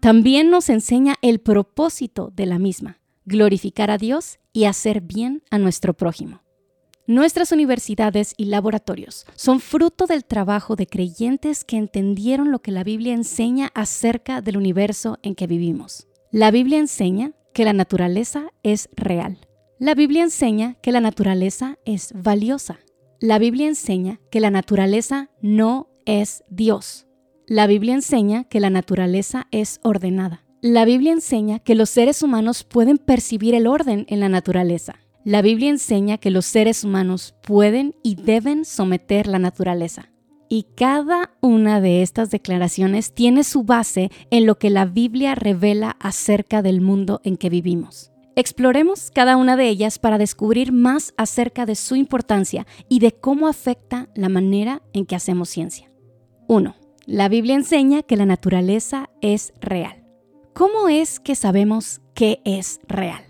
también 0.00 0.50
nos 0.50 0.70
enseña 0.70 1.16
el 1.20 1.40
propósito 1.40 2.32
de 2.34 2.46
la 2.46 2.58
misma, 2.58 3.00
glorificar 3.24 3.90
a 3.90 3.98
Dios 3.98 4.38
y 4.52 4.64
hacer 4.64 5.00
bien 5.00 5.42
a 5.50 5.58
nuestro 5.58 5.94
prójimo. 5.94 6.42
Nuestras 7.08 7.52
universidades 7.52 8.34
y 8.36 8.46
laboratorios 8.46 9.26
son 9.34 9.60
fruto 9.60 10.06
del 10.06 10.24
trabajo 10.24 10.74
de 10.74 10.86
creyentes 10.86 11.64
que 11.64 11.76
entendieron 11.76 12.50
lo 12.50 12.60
que 12.60 12.72
la 12.72 12.82
Biblia 12.82 13.14
enseña 13.14 13.70
acerca 13.74 14.40
del 14.40 14.56
universo 14.56 15.18
en 15.22 15.34
que 15.34 15.46
vivimos. 15.46 16.08
La 16.32 16.50
Biblia 16.50 16.78
enseña 16.78 17.32
que 17.54 17.64
la 17.64 17.72
naturaleza 17.72 18.50
es 18.64 18.88
real. 18.96 19.38
La 19.78 19.94
Biblia 19.94 20.24
enseña 20.24 20.74
que 20.82 20.90
la 20.90 21.00
naturaleza 21.00 21.78
es 21.84 22.12
valiosa. 22.14 22.80
La 23.20 23.38
Biblia 23.38 23.68
enseña 23.68 24.18
que 24.30 24.40
la 24.40 24.50
naturaleza 24.50 25.30
no 25.40 25.88
es 26.04 26.42
Dios. 26.50 27.06
La 27.46 27.68
Biblia 27.68 27.94
enseña 27.94 28.44
que 28.44 28.58
la 28.58 28.70
naturaleza 28.70 29.46
es 29.52 29.78
ordenada. 29.84 30.44
La 30.62 30.84
Biblia 30.84 31.12
enseña 31.12 31.60
que 31.60 31.76
los 31.76 31.90
seres 31.90 32.22
humanos 32.22 32.64
pueden 32.64 32.98
percibir 32.98 33.54
el 33.54 33.68
orden 33.68 34.04
en 34.08 34.18
la 34.18 34.28
naturaleza. 34.28 34.96
La 35.24 35.42
Biblia 35.42 35.70
enseña 35.70 36.18
que 36.18 36.30
los 36.30 36.44
seres 36.44 36.82
humanos 36.82 37.36
pueden 37.42 37.94
y 38.02 38.16
deben 38.16 38.64
someter 38.64 39.28
la 39.28 39.38
naturaleza. 39.38 40.10
Y 40.48 40.66
cada 40.76 41.30
una 41.40 41.80
de 41.80 42.02
estas 42.02 42.30
declaraciones 42.30 43.12
tiene 43.12 43.44
su 43.44 43.64
base 43.64 44.10
en 44.30 44.46
lo 44.46 44.58
que 44.58 44.70
la 44.70 44.84
Biblia 44.84 45.34
revela 45.34 45.96
acerca 46.00 46.62
del 46.62 46.80
mundo 46.80 47.20
en 47.24 47.36
que 47.36 47.50
vivimos. 47.50 48.12
Exploremos 48.36 49.10
cada 49.10 49.36
una 49.36 49.56
de 49.56 49.68
ellas 49.68 49.98
para 49.98 50.18
descubrir 50.18 50.70
más 50.70 51.14
acerca 51.16 51.66
de 51.66 51.74
su 51.74 51.96
importancia 51.96 52.66
y 52.88 52.98
de 52.98 53.12
cómo 53.12 53.48
afecta 53.48 54.08
la 54.14 54.28
manera 54.28 54.82
en 54.92 55.06
que 55.06 55.16
hacemos 55.16 55.48
ciencia. 55.48 55.90
1. 56.46 56.76
La 57.06 57.28
Biblia 57.28 57.54
enseña 57.54 58.02
que 58.02 58.16
la 58.16 58.26
naturaleza 58.26 59.10
es 59.22 59.54
real. 59.60 60.04
¿Cómo 60.52 60.88
es 60.88 61.18
que 61.18 61.34
sabemos 61.34 62.00
qué 62.14 62.40
es 62.44 62.80
real? 62.88 63.25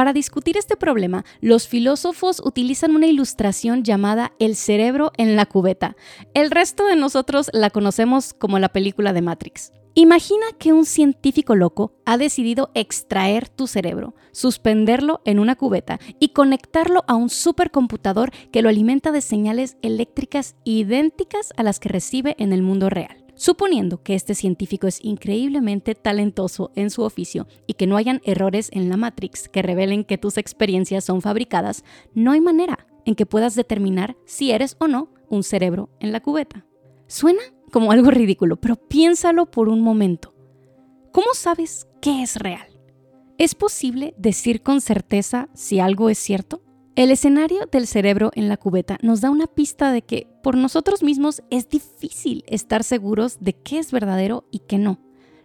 Para 0.00 0.14
discutir 0.14 0.56
este 0.56 0.78
problema, 0.78 1.26
los 1.42 1.68
filósofos 1.68 2.40
utilizan 2.42 2.96
una 2.96 3.06
ilustración 3.06 3.84
llamada 3.84 4.32
el 4.38 4.56
cerebro 4.56 5.12
en 5.18 5.36
la 5.36 5.44
cubeta. 5.44 5.94
El 6.32 6.50
resto 6.50 6.86
de 6.86 6.96
nosotros 6.96 7.50
la 7.52 7.68
conocemos 7.68 8.32
como 8.32 8.58
la 8.58 8.70
película 8.70 9.12
de 9.12 9.20
Matrix. 9.20 9.74
Imagina 9.92 10.46
que 10.58 10.72
un 10.72 10.86
científico 10.86 11.54
loco 11.54 11.92
ha 12.06 12.16
decidido 12.16 12.70
extraer 12.72 13.50
tu 13.50 13.66
cerebro, 13.66 14.14
suspenderlo 14.32 15.20
en 15.26 15.38
una 15.38 15.54
cubeta 15.54 16.00
y 16.18 16.30
conectarlo 16.30 17.04
a 17.06 17.14
un 17.14 17.28
supercomputador 17.28 18.32
que 18.52 18.62
lo 18.62 18.70
alimenta 18.70 19.12
de 19.12 19.20
señales 19.20 19.76
eléctricas 19.82 20.56
idénticas 20.64 21.52
a 21.58 21.62
las 21.62 21.78
que 21.78 21.90
recibe 21.90 22.36
en 22.38 22.54
el 22.54 22.62
mundo 22.62 22.88
real. 22.88 23.29
Suponiendo 23.40 24.02
que 24.02 24.14
este 24.14 24.34
científico 24.34 24.86
es 24.86 25.02
increíblemente 25.02 25.94
talentoso 25.94 26.72
en 26.74 26.90
su 26.90 27.00
oficio 27.00 27.46
y 27.66 27.72
que 27.72 27.86
no 27.86 27.96
hayan 27.96 28.20
errores 28.26 28.68
en 28.70 28.90
la 28.90 28.98
Matrix 28.98 29.48
que 29.48 29.62
revelen 29.62 30.04
que 30.04 30.18
tus 30.18 30.36
experiencias 30.36 31.04
son 31.04 31.22
fabricadas, 31.22 31.82
no 32.12 32.32
hay 32.32 32.42
manera 32.42 32.86
en 33.06 33.14
que 33.14 33.24
puedas 33.24 33.54
determinar 33.54 34.14
si 34.26 34.50
eres 34.50 34.76
o 34.78 34.88
no 34.88 35.08
un 35.30 35.42
cerebro 35.42 35.88
en 36.00 36.12
la 36.12 36.20
cubeta. 36.20 36.66
Suena 37.06 37.40
como 37.72 37.92
algo 37.92 38.10
ridículo, 38.10 38.60
pero 38.60 38.76
piénsalo 38.76 39.50
por 39.50 39.70
un 39.70 39.80
momento. 39.80 40.34
¿Cómo 41.10 41.32
sabes 41.32 41.88
qué 42.02 42.22
es 42.22 42.36
real? 42.36 42.68
¿Es 43.38 43.54
posible 43.54 44.12
decir 44.18 44.62
con 44.62 44.82
certeza 44.82 45.48
si 45.54 45.80
algo 45.80 46.10
es 46.10 46.18
cierto? 46.18 46.60
El 46.96 47.12
escenario 47.12 47.66
del 47.70 47.86
cerebro 47.86 48.32
en 48.34 48.48
la 48.48 48.56
cubeta 48.56 48.98
nos 49.00 49.20
da 49.20 49.30
una 49.30 49.46
pista 49.46 49.92
de 49.92 50.02
que 50.02 50.26
por 50.42 50.56
nosotros 50.56 51.02
mismos 51.02 51.40
es 51.48 51.68
difícil 51.68 52.44
estar 52.48 52.82
seguros 52.82 53.38
de 53.40 53.52
qué 53.52 53.78
es 53.78 53.92
verdadero 53.92 54.44
y 54.50 54.58
qué 54.60 54.76
no. 54.76 54.98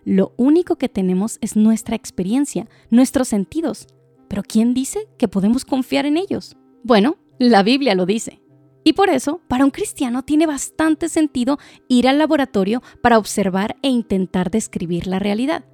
Lo 0.03 0.33
único 0.37 0.77
que 0.77 0.89
tenemos 0.89 1.37
es 1.41 1.55
nuestra 1.55 1.95
experiencia, 1.95 2.67
nuestros 2.89 3.27
sentidos. 3.27 3.87
Pero 4.27 4.41
¿quién 4.43 4.73
dice 4.73 5.07
que 5.17 5.27
podemos 5.27 5.65
confiar 5.65 6.07
en 6.07 6.17
ellos? 6.17 6.57
Bueno, 6.83 7.17
la 7.37 7.61
Biblia 7.61 7.93
lo 7.93 8.07
dice. 8.07 8.41
Y 8.83 8.93
por 8.93 9.09
eso, 9.09 9.39
para 9.47 9.65
un 9.65 9.71
cristiano 9.71 10.23
tiene 10.23 10.47
bastante 10.47 11.09
sentido 11.09 11.59
ir 11.87 12.07
al 12.07 12.17
laboratorio 12.17 12.81
para 13.01 13.17
observar 13.17 13.77
e 13.83 13.89
intentar 13.89 14.49
describir 14.49 15.07
la 15.07 15.19
realidad. 15.19 15.65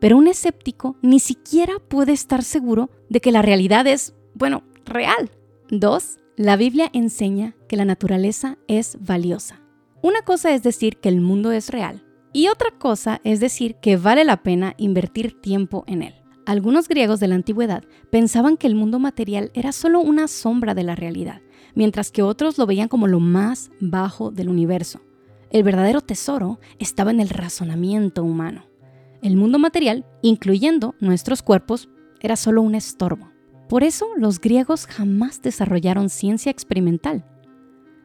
Pero 0.00 0.18
un 0.18 0.28
escéptico 0.28 0.96
ni 1.02 1.18
siquiera 1.18 1.74
puede 1.88 2.12
estar 2.12 2.42
seguro 2.42 2.90
de 3.08 3.20
que 3.20 3.32
la 3.32 3.42
realidad 3.42 3.86
es, 3.86 4.14
bueno, 4.34 4.64
real. 4.84 5.30
Dos, 5.70 6.18
la 6.36 6.56
Biblia 6.56 6.90
enseña 6.92 7.54
que 7.68 7.76
la 7.76 7.84
naturaleza 7.84 8.58
es 8.68 8.98
valiosa. 9.00 9.60
Una 10.02 10.22
cosa 10.22 10.52
es 10.52 10.62
decir 10.62 10.98
que 10.98 11.08
el 11.08 11.20
mundo 11.20 11.52
es 11.52 11.70
real 11.70 12.04
y 12.32 12.48
otra 12.48 12.70
cosa 12.72 13.20
es 13.24 13.40
decir 13.40 13.76
que 13.76 13.96
vale 13.96 14.24
la 14.24 14.42
pena 14.42 14.74
invertir 14.76 15.40
tiempo 15.40 15.84
en 15.86 16.02
él. 16.02 16.14
Algunos 16.46 16.88
griegos 16.88 17.20
de 17.20 17.28
la 17.28 17.36
antigüedad 17.36 17.84
pensaban 18.10 18.58
que 18.58 18.66
el 18.66 18.74
mundo 18.74 18.98
material 18.98 19.50
era 19.54 19.72
solo 19.72 20.00
una 20.00 20.28
sombra 20.28 20.74
de 20.74 20.82
la 20.82 20.94
realidad, 20.94 21.40
mientras 21.74 22.10
que 22.10 22.22
otros 22.22 22.58
lo 22.58 22.66
veían 22.66 22.88
como 22.88 23.06
lo 23.06 23.20
más 23.20 23.70
bajo 23.80 24.30
del 24.30 24.50
universo. 24.50 25.00
El 25.50 25.62
verdadero 25.62 26.00
tesoro 26.00 26.58
estaba 26.78 27.12
en 27.12 27.20
el 27.20 27.30
razonamiento 27.30 28.24
humano. 28.24 28.66
El 29.22 29.36
mundo 29.36 29.58
material, 29.58 30.04
incluyendo 30.20 30.96
nuestros 31.00 31.42
cuerpos, 31.42 31.88
era 32.20 32.36
solo 32.36 32.60
un 32.60 32.74
estorbo. 32.74 33.30
Por 33.68 33.82
eso 33.82 34.06
los 34.16 34.40
griegos 34.40 34.86
jamás 34.86 35.42
desarrollaron 35.42 36.10
ciencia 36.10 36.50
experimental. 36.50 37.24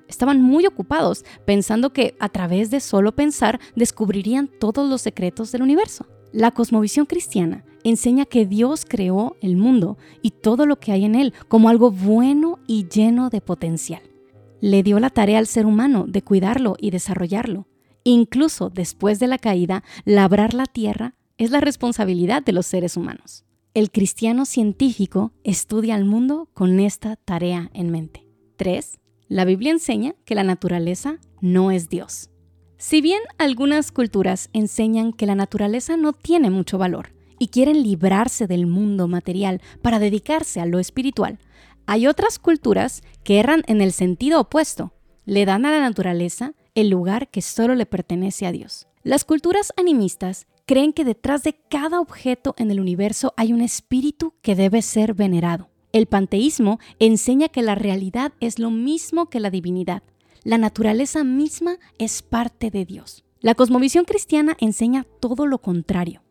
Estaban 0.07 0.41
muy 0.41 0.65
ocupados 0.65 1.23
pensando 1.45 1.93
que 1.93 2.15
a 2.19 2.29
través 2.29 2.71
de 2.71 2.79
solo 2.79 3.15
pensar 3.15 3.59
descubrirían 3.75 4.47
todos 4.47 4.89
los 4.89 5.01
secretos 5.01 5.51
del 5.51 5.61
universo. 5.61 6.07
La 6.31 6.51
cosmovisión 6.51 7.05
cristiana 7.05 7.63
enseña 7.83 8.25
que 8.25 8.45
Dios 8.45 8.85
creó 8.87 9.35
el 9.41 9.55
mundo 9.55 9.97
y 10.21 10.31
todo 10.31 10.65
lo 10.65 10.79
que 10.79 10.91
hay 10.91 11.05
en 11.05 11.15
él 11.15 11.33
como 11.47 11.69
algo 11.69 11.91
bueno 11.91 12.59
y 12.67 12.87
lleno 12.87 13.29
de 13.29 13.41
potencial. 13.41 14.01
Le 14.61 14.83
dio 14.83 14.99
la 14.99 15.09
tarea 15.09 15.39
al 15.39 15.47
ser 15.47 15.65
humano 15.65 16.05
de 16.07 16.21
cuidarlo 16.21 16.75
y 16.79 16.91
desarrollarlo. 16.91 17.67
Incluso 18.03 18.69
después 18.69 19.19
de 19.19 19.27
la 19.27 19.37
caída, 19.37 19.83
labrar 20.05 20.53
la 20.53 20.65
tierra 20.65 21.15
es 21.37 21.51
la 21.51 21.61
responsabilidad 21.61 22.43
de 22.43 22.53
los 22.53 22.65
seres 22.65 22.97
humanos. 22.97 23.45
El 23.75 23.91
cristiano 23.91 24.45
científico 24.45 25.31
estudia 25.43 25.93
al 25.93 26.03
mundo 26.03 26.49
con 26.55 26.79
esta 26.79 27.17
tarea 27.17 27.69
en 27.75 27.91
mente. 27.91 28.25
3. 28.57 28.99
La 29.27 29.45
Biblia 29.45 29.71
enseña 29.71 30.15
que 30.25 30.33
la 30.33 30.43
naturaleza 30.43 31.19
no 31.39 31.69
es 31.69 31.87
Dios. 31.87 32.31
Si 32.77 32.99
bien 32.99 33.21
algunas 33.37 33.91
culturas 33.91 34.49
enseñan 34.53 35.13
que 35.13 35.27
la 35.27 35.35
naturaleza 35.35 35.97
no 35.97 36.13
tiene 36.13 36.49
mucho 36.49 36.79
valor 36.79 37.13
y 37.37 37.49
quieren 37.49 37.83
librarse 37.83 38.47
del 38.47 38.65
mundo 38.65 39.07
material 39.07 39.61
para 39.83 39.99
dedicarse 39.99 40.59
a 40.59 40.65
lo 40.65 40.79
espiritual, 40.79 41.37
hay 41.85 42.07
otras 42.07 42.39
culturas 42.39 43.03
que 43.23 43.39
erran 43.39 43.61
en 43.67 43.81
el 43.81 43.91
sentido 43.91 44.41
opuesto. 44.41 44.93
Le 45.25 45.45
dan 45.45 45.67
a 45.67 45.71
la 45.71 45.79
naturaleza 45.79 46.55
el 46.73 46.89
lugar 46.89 47.29
que 47.29 47.43
solo 47.43 47.75
le 47.75 47.85
pertenece 47.85 48.47
a 48.47 48.51
Dios. 48.51 48.87
Las 49.03 49.25
culturas 49.25 49.73
animistas 49.77 50.47
creen 50.69 50.93
que 50.93 51.03
detrás 51.03 51.41
de 51.41 51.55
cada 51.67 51.99
objeto 51.99 52.53
en 52.59 52.69
el 52.69 52.79
universo 52.79 53.33
hay 53.37 53.53
un 53.53 53.61
espíritu 53.61 54.35
que 54.43 54.53
debe 54.53 54.83
ser 54.83 55.15
venerado. 55.15 55.71
El 55.93 56.05
panteísmo 56.05 56.77
enseña 56.99 57.49
que 57.49 57.63
la 57.63 57.73
realidad 57.73 58.33
es 58.39 58.59
lo 58.59 58.69
mismo 58.69 59.31
que 59.31 59.39
la 59.39 59.49
divinidad. 59.49 60.03
La 60.43 60.59
naturaleza 60.59 61.23
misma 61.23 61.79
es 61.97 62.21
parte 62.21 62.69
de 62.69 62.85
Dios. 62.85 63.25
La 63.39 63.55
cosmovisión 63.55 64.05
cristiana 64.05 64.55
enseña 64.59 65.07
todo 65.19 65.47
lo 65.47 65.57
contrario. 65.57 66.21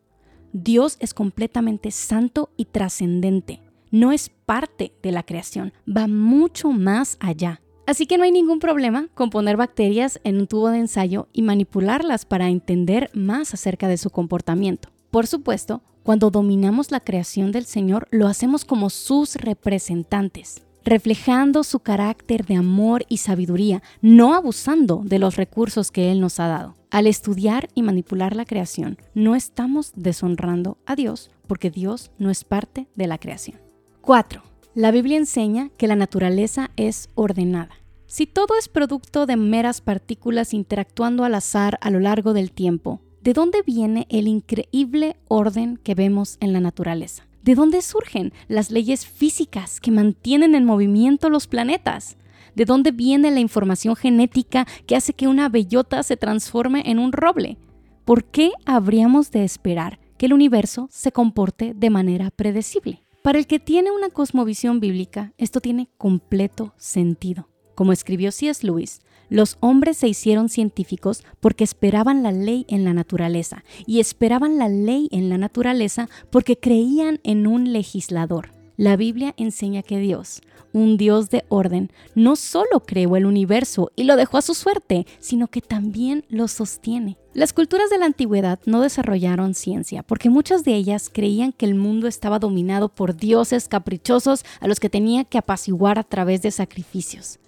Dios 0.52 0.99
es 1.00 1.14
completamente 1.14 1.90
santo 1.90 2.50
y 2.57 2.66
trascendente. 2.66 3.61
No 3.90 4.12
es 4.12 4.28
parte 4.28 4.92
de 5.02 5.11
la 5.11 5.25
creación, 5.25 5.73
va 5.85 6.07
mucho 6.07 6.71
más 6.71 7.16
allá. 7.18 7.61
Así 7.88 8.04
que 8.04 8.18
no 8.18 8.25
hay 8.25 8.33
ningún 8.33 8.59
problema 8.59 9.09
con 9.14 9.30
poner 9.30 9.57
bacterias 9.57 10.21
en 10.23 10.38
un 10.40 10.47
tubo 10.47 10.68
de 10.68 10.76
ensayo 10.76 11.26
y 11.33 11.40
manipularlas 11.40 12.26
para 12.26 12.50
entender 12.50 13.09
más 13.14 13.54
acerca 13.54 13.88
de 13.88 13.97
su 13.97 14.11
comportamiento. 14.11 14.90
Por 15.11 15.26
supuesto, 15.26 15.80
cuando 16.02 16.30
dominamos 16.30 16.90
la 16.90 17.00
creación 17.00 17.50
del 17.50 17.64
Señor, 17.64 18.07
lo 18.11 18.26
hacemos 18.26 18.66
como 18.66 18.90
sus 18.90 19.37
representantes, 19.37 20.66
reflejando 20.85 21.64
su 21.64 21.80
carácter 21.80 22.45
de 22.45 22.57
amor 22.57 23.07
y 23.09 23.16
sabiduría, 23.16 23.83
no 24.02 24.35
abusando 24.35 25.00
de 25.02 25.18
los 25.18 25.37
recursos 25.37 25.90
que 25.90 26.12
Él 26.12 26.21
nos 26.21 26.40
ha 26.40 26.47
dado. 26.47 26.76
Al 26.90 27.07
estudiar 27.07 27.71
y 27.75 27.80
manipular 27.80 28.37
la 28.37 28.45
creación, 28.45 28.99
no 29.14 29.35
estamos 29.35 29.92
deshonrando 29.97 30.76
a 30.85 30.95
Dios 30.95 31.30
porque 31.47 31.71
Dios 31.71 32.11
no 32.18 32.28
es 32.28 32.45
parte 32.45 32.87
de 32.97 33.07
la 33.07 33.16
creación. 33.16 33.59
4. 34.02 34.42
La 34.78 34.92
Biblia 34.92 35.16
enseña 35.16 35.71
que 35.76 35.88
la 35.88 35.97
naturaleza 35.97 36.71
es 36.76 37.09
ordenada. 37.16 37.77
Si 38.11 38.27
todo 38.27 38.57
es 38.59 38.71
producto 38.71 39.27
de 39.27 39.37
meras 39.37 39.83
partículas 39.83 40.55
interactuando 40.55 41.25
al 41.25 41.35
azar 41.35 41.79
a 41.83 41.91
lo 41.91 42.00
largo 42.00 42.33
del 42.33 42.53
tiempo, 42.53 43.03
¿de 43.21 43.35
dónde 43.35 43.61
viene 43.61 44.07
el 44.09 44.29
increíble 44.29 45.19
orden 45.29 45.77
que 45.77 45.95
vemos 45.95 46.38
en 46.41 46.55
la 46.55 46.61
naturaleza? 46.61 47.29
¿De 47.43 47.55
dónde 47.55 47.83
surgen 47.83 48.33
las 48.49 48.71
leyes 48.71 49.07
físicas 49.07 49.79
que 49.79 49.91
mantienen 49.91 50.55
en 50.55 50.65
movimiento 50.65 51.29
los 51.29 51.47
planetas? 51.47 52.17
¿De 52.55 52.65
dónde 52.65 52.93
viene 52.93 53.31
la 53.31 53.41
información 53.41 53.95
genética 53.95 54.67
que 54.87 54.97
hace 54.97 55.12
que 55.12 55.29
una 55.29 55.50
bellota 55.50 56.03
se 56.03 56.17
transforme 56.17 56.85
en 56.87 56.99
un 56.99 57.12
roble? 57.12 57.59
¿Por 58.07 58.25
qué 58.25 58.53
habríamos 58.65 59.31
de 59.33 59.45
esperar 59.45 60.00
que 60.17 60.25
el 60.25 60.33
universo 60.33 60.88
se 60.91 61.12
comporte 61.12 61.75
de 61.75 61.91
manera 61.91 62.31
predecible? 62.31 63.03
Para 63.23 63.38
el 63.38 63.47
que 63.47 63.59
tiene 63.59 63.91
una 63.91 64.09
cosmovisión 64.09 64.81
bíblica, 64.81 65.35
esto 65.37 65.61
tiene 65.61 65.91
completo 65.99 66.73
sentido. 66.79 67.49
Como 67.78 67.92
escribió 67.92 68.32
C.S. 68.32 68.66
Lewis, 68.66 69.02
los 69.28 69.56
hombres 69.61 69.99
se 69.99 70.08
hicieron 70.08 70.49
científicos 70.49 71.23
porque 71.38 71.62
esperaban 71.62 72.25
la 72.25 72.32
ley 72.32 72.66
en 72.66 72.85
la 72.85 72.92
naturaleza 72.92 73.62
y 73.87 74.00
esperaban 74.00 74.58
la 74.58 74.68
ley 74.68 75.06
en 75.12 75.28
la 75.28 75.38
naturaleza 75.38 76.08
porque 76.28 76.56
creían 76.56 77.20
en 77.23 77.47
un 77.47 77.73
legislador. 77.73 78.50
La 78.76 78.97
Biblia 78.97 79.32
enseña 79.37 79.85
que 79.85 80.00
Dios, 80.00 80.42
un 80.73 80.97
Dios 80.97 81.30
de 81.30 81.44
orden, 81.50 81.92
no 82.16 82.35
solo 82.35 82.80
creó 82.85 83.14
el 83.14 83.26
universo 83.26 83.92
y 83.94 84.02
lo 84.02 84.16
dejó 84.16 84.38
a 84.38 84.42
su 84.42 84.54
suerte, 84.54 85.06
sino 85.20 85.47
que 85.47 85.61
también 85.61 86.25
lo 86.28 86.49
sostiene. 86.49 87.16
Las 87.32 87.52
culturas 87.52 87.90
de 87.90 87.99
la 87.99 88.06
antigüedad 88.06 88.58
no 88.66 88.80
desarrollaron 88.80 89.54
ciencia 89.54 90.02
porque 90.02 90.30
muchas 90.30 90.64
de 90.64 90.75
ellas 90.75 91.12
creían 91.14 91.52
que 91.52 91.66
el 91.66 91.76
mundo 91.76 92.08
estaba 92.08 92.40
dominado 92.40 92.88
por 92.88 93.14
dioses 93.14 93.68
caprichosos 93.68 94.44
a 94.58 94.66
los 94.66 94.80
que 94.80 94.90
tenía 94.90 95.23
que 95.23 95.38
apaciguar 95.38 96.00
a 96.00 96.02
través 96.02 96.42
de 96.42 96.50
sacrificios. 96.50 97.38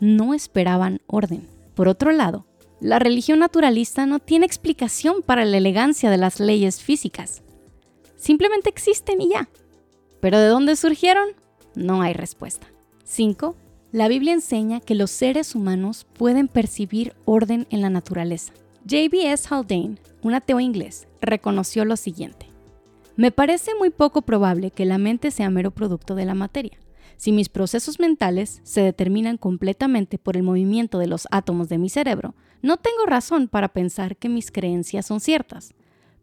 No 0.00 0.34
esperaban 0.34 1.00
orden. 1.06 1.48
Por 1.74 1.88
otro 1.88 2.12
lado, 2.12 2.46
la 2.80 2.98
religión 2.98 3.38
naturalista 3.38 4.04
no 4.06 4.18
tiene 4.18 4.46
explicación 4.46 5.22
para 5.22 5.44
la 5.44 5.56
elegancia 5.56 6.10
de 6.10 6.18
las 6.18 6.40
leyes 6.40 6.82
físicas. 6.82 7.42
Simplemente 8.16 8.68
existen 8.68 9.20
y 9.20 9.30
ya. 9.30 9.48
Pero 10.20 10.38
¿de 10.38 10.48
dónde 10.48 10.76
surgieron? 10.76 11.28
No 11.74 12.02
hay 12.02 12.12
respuesta. 12.12 12.66
5. 13.04 13.54
La 13.92 14.08
Biblia 14.08 14.32
enseña 14.32 14.80
que 14.80 14.94
los 14.94 15.10
seres 15.10 15.54
humanos 15.54 16.06
pueden 16.12 16.48
percibir 16.48 17.14
orden 17.24 17.66
en 17.70 17.80
la 17.80 17.90
naturaleza. 17.90 18.52
J.B.S. 18.82 19.48
Haldane, 19.50 19.96
un 20.22 20.34
ateo 20.34 20.60
inglés, 20.60 21.08
reconoció 21.20 21.84
lo 21.84 21.96
siguiente. 21.96 22.46
Me 23.16 23.30
parece 23.30 23.74
muy 23.74 23.90
poco 23.90 24.22
probable 24.22 24.70
que 24.70 24.84
la 24.84 24.98
mente 24.98 25.30
sea 25.30 25.48
mero 25.48 25.70
producto 25.70 26.14
de 26.14 26.26
la 26.26 26.34
materia. 26.34 26.78
Si 27.16 27.32
mis 27.32 27.48
procesos 27.48 27.98
mentales 27.98 28.60
se 28.62 28.82
determinan 28.82 29.38
completamente 29.38 30.18
por 30.18 30.36
el 30.36 30.42
movimiento 30.42 30.98
de 30.98 31.06
los 31.06 31.26
átomos 31.30 31.68
de 31.68 31.78
mi 31.78 31.88
cerebro, 31.88 32.34
no 32.62 32.76
tengo 32.76 33.06
razón 33.06 33.48
para 33.48 33.68
pensar 33.68 34.16
que 34.16 34.28
mis 34.28 34.50
creencias 34.50 35.06
son 35.06 35.20
ciertas. 35.20 35.74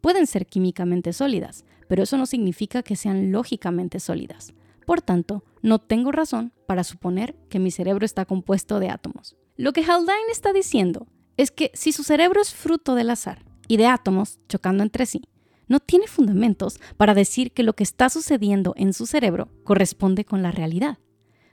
Pueden 0.02 0.28
ser 0.28 0.46
químicamente 0.46 1.14
sólidas, 1.14 1.66
pero 1.88 2.04
eso 2.04 2.18
no 2.18 2.26
significa 2.26 2.84
que 2.84 2.96
sean 2.96 3.32
lógicamente 3.32 4.00
sólidas. 4.00 4.54
Por 4.86 5.02
tanto, 5.02 5.44
no 5.62 5.80
tengo 5.80 6.12
razón 6.12 6.52
para 6.68 6.84
suponer 6.84 7.36
que 7.50 7.60
mi 7.60 7.72
cerebro 7.72 8.06
está 8.06 8.26
compuesto 8.26 8.80
de 8.80 8.90
átomos. 8.90 9.36
Lo 9.56 9.74
que 9.74 9.84
Haldane 9.84 10.32
está 10.32 10.54
diciendo 10.54 11.08
es 11.38 11.52
que 11.52 11.72
si 11.74 11.92
su 11.92 12.04
cerebro 12.04 12.42
es 12.42 12.54
fruto 12.54 12.96
del 12.96 13.10
azar 13.10 13.44
y 13.68 13.78
de 13.78 13.88
átomos 13.88 14.40
chocando 14.50 14.84
entre 14.84 15.06
sí, 15.06 15.24
no 15.68 15.80
tiene 15.80 16.08
fundamentos 16.08 16.80
para 16.98 17.14
decir 17.14 17.52
que 17.52 17.64
lo 17.64 17.74
que 17.74 17.84
está 17.84 18.10
sucediendo 18.10 18.74
en 18.78 18.94
su 18.94 19.06
cerebro 19.06 19.50
corresponde 19.64 20.26
con 20.26 20.42
la 20.42 20.52
realidad. 20.52 20.98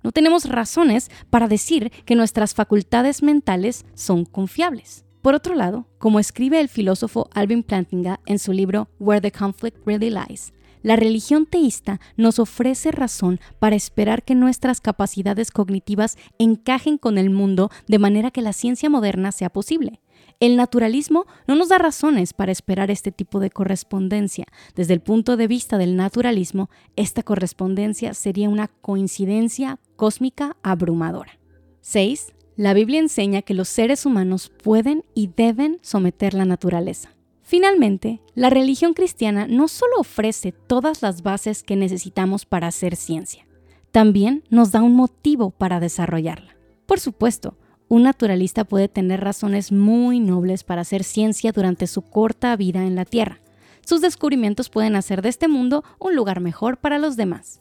No 0.03 0.13
tenemos 0.13 0.47
razones 0.47 1.11
para 1.29 1.49
decir 1.49 1.91
que 2.05 2.17
nuestras 2.17 2.55
facultades 2.55 3.23
mentales 3.23 3.85
son 3.95 4.25
confiables. 4.25 5.05
Por 5.23 5.35
otro 5.35 5.55
lado, 5.55 5.87
como 5.99 6.19
escribe 6.19 6.61
el 6.61 6.69
filósofo 6.69 7.29
Alvin 7.35 7.63
Plantinga 7.63 8.21
en 8.25 8.39
su 8.39 8.53
libro 8.53 8.89
Where 8.99 9.21
the 9.21 9.31
Conflict 9.31 9.77
Really 9.87 10.09
Lies, 10.09 10.55
la 10.83 10.97
religión 10.97 11.45
teísta 11.45 12.01
nos 12.17 12.39
ofrece 12.39 12.91
razón 12.91 13.39
para 13.59 13.77
esperar 13.77 14.23
que 14.23 14.35
nuestras 14.35 14.81
capacidades 14.81 15.51
cognitivas 15.51 16.17
encajen 16.39 16.97
con 16.97 17.19
el 17.19 17.29
mundo 17.29 17.71
de 17.87 17.99
manera 17.99 18.31
que 18.31 18.41
la 18.41 18.55
ciencia 18.55 18.89
moderna 18.89 19.31
sea 19.31 19.51
posible. 19.51 20.01
El 20.41 20.57
naturalismo 20.57 21.27
no 21.47 21.55
nos 21.55 21.69
da 21.69 21.77
razones 21.77 22.33
para 22.33 22.51
esperar 22.51 22.91
este 22.91 23.13
tipo 23.13 23.41
de 23.41 23.51
correspondencia. 23.51 24.47
Desde 24.75 24.95
el 24.95 25.01
punto 25.01 25.37
de 25.37 25.47
vista 25.47 25.77
del 25.77 25.97
naturalismo, 25.97 26.71
esta 26.97 27.23
correspondencia 27.23 28.15
sería 28.15 28.49
una 28.49 28.69
coincidencia 28.69 29.79
cósmica 29.97 30.57
abrumadora. 30.63 31.39
6. 31.83 32.33
La 32.57 32.73
Biblia 32.73 33.01
enseña 33.01 33.43
que 33.43 33.53
los 33.53 33.69
seres 33.69 34.07
humanos 34.07 34.51
pueden 34.63 35.05
y 35.15 35.31
deben 35.37 35.79
someter 35.83 36.33
la 36.33 36.47
naturaleza. 36.47 37.11
Finalmente, 37.43 38.23
la 38.35 38.49
religión 38.49 38.95
cristiana 38.95 39.47
no 39.47 39.69
solo 39.69 39.99
ofrece 39.99 40.53
todas 40.53 41.03
las 41.03 41.23
bases 41.23 41.63
que 41.63 41.77
necesitamos 41.77 42.47
para 42.47 42.69
hacer 42.69 42.97
ciencia, 42.97 43.47
también 43.93 44.45
nos 44.49 44.71
da 44.71 44.83
un 44.83 44.95
motivo 44.95 45.51
para 45.51 45.81
desarrollarla. 45.81 46.57
Por 46.87 47.01
supuesto, 47.01 47.57
un 47.91 48.05
naturalista 48.05 48.63
puede 48.63 48.87
tener 48.87 49.21
razones 49.21 49.73
muy 49.73 50.21
nobles 50.21 50.63
para 50.63 50.83
hacer 50.83 51.03
ciencia 51.03 51.51
durante 51.51 51.89
su 51.89 52.03
corta 52.03 52.55
vida 52.55 52.87
en 52.87 52.95
la 52.95 53.05
Tierra. 53.05 53.41
Sus 53.85 54.01
descubrimientos 54.01 54.71
pueden 54.71 54.95
hacer 54.95 55.23
de 55.23 55.29
este 55.29 55.49
mundo 55.49 55.83
un 55.99 56.15
lugar 56.15 56.39
mejor 56.41 56.77
para 56.77 57.01
los 57.01 57.17
demás. 57.17 57.61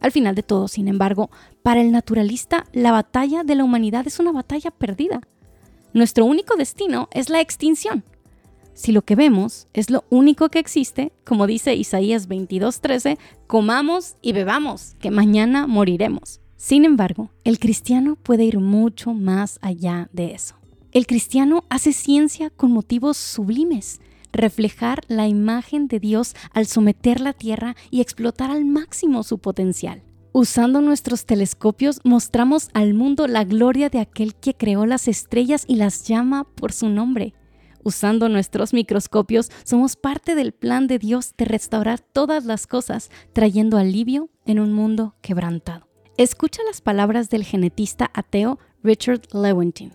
Al 0.00 0.10
final 0.10 0.34
de 0.34 0.42
todo, 0.42 0.66
sin 0.66 0.88
embargo, 0.88 1.30
para 1.62 1.80
el 1.80 1.92
naturalista, 1.92 2.66
la 2.72 2.90
batalla 2.90 3.44
de 3.44 3.54
la 3.54 3.62
humanidad 3.62 4.04
es 4.08 4.18
una 4.18 4.32
batalla 4.32 4.72
perdida. 4.72 5.20
Nuestro 5.92 6.24
único 6.24 6.56
destino 6.56 7.08
es 7.12 7.30
la 7.30 7.40
extinción. 7.40 8.02
Si 8.74 8.90
lo 8.90 9.02
que 9.02 9.14
vemos 9.14 9.68
es 9.74 9.90
lo 9.90 10.04
único 10.10 10.48
que 10.48 10.58
existe, 10.58 11.12
como 11.24 11.46
dice 11.46 11.76
Isaías 11.76 12.28
22:13, 12.28 13.16
comamos 13.46 14.16
y 14.22 14.32
bebamos, 14.32 14.96
que 14.98 15.12
mañana 15.12 15.68
moriremos. 15.68 16.40
Sin 16.58 16.84
embargo, 16.84 17.30
el 17.44 17.60
cristiano 17.60 18.16
puede 18.16 18.44
ir 18.44 18.58
mucho 18.58 19.14
más 19.14 19.60
allá 19.62 20.10
de 20.12 20.34
eso. 20.34 20.56
El 20.90 21.06
cristiano 21.06 21.64
hace 21.70 21.92
ciencia 21.92 22.50
con 22.50 22.72
motivos 22.72 23.16
sublimes, 23.16 24.00
reflejar 24.32 25.02
la 25.06 25.28
imagen 25.28 25.86
de 25.86 26.00
Dios 26.00 26.34
al 26.52 26.66
someter 26.66 27.20
la 27.20 27.32
tierra 27.32 27.76
y 27.90 28.00
explotar 28.00 28.50
al 28.50 28.64
máximo 28.64 29.22
su 29.22 29.38
potencial. 29.38 30.02
Usando 30.32 30.80
nuestros 30.80 31.26
telescopios 31.26 32.00
mostramos 32.02 32.70
al 32.74 32.92
mundo 32.92 33.28
la 33.28 33.44
gloria 33.44 33.88
de 33.88 34.00
aquel 34.00 34.34
que 34.34 34.54
creó 34.54 34.84
las 34.84 35.06
estrellas 35.06 35.64
y 35.68 35.76
las 35.76 36.08
llama 36.08 36.42
por 36.42 36.72
su 36.72 36.88
nombre. 36.88 37.34
Usando 37.84 38.28
nuestros 38.28 38.74
microscopios, 38.74 39.52
somos 39.62 39.94
parte 39.94 40.34
del 40.34 40.52
plan 40.52 40.88
de 40.88 40.98
Dios 40.98 41.34
de 41.38 41.44
restaurar 41.44 42.00
todas 42.00 42.44
las 42.44 42.66
cosas, 42.66 43.10
trayendo 43.32 43.78
alivio 43.78 44.28
en 44.44 44.58
un 44.58 44.72
mundo 44.72 45.14
quebrantado. 45.22 45.87
Escucha 46.18 46.64
las 46.64 46.80
palabras 46.80 47.30
del 47.30 47.44
genetista 47.44 48.10
ateo 48.12 48.58
Richard 48.82 49.20
Lewontin. 49.32 49.92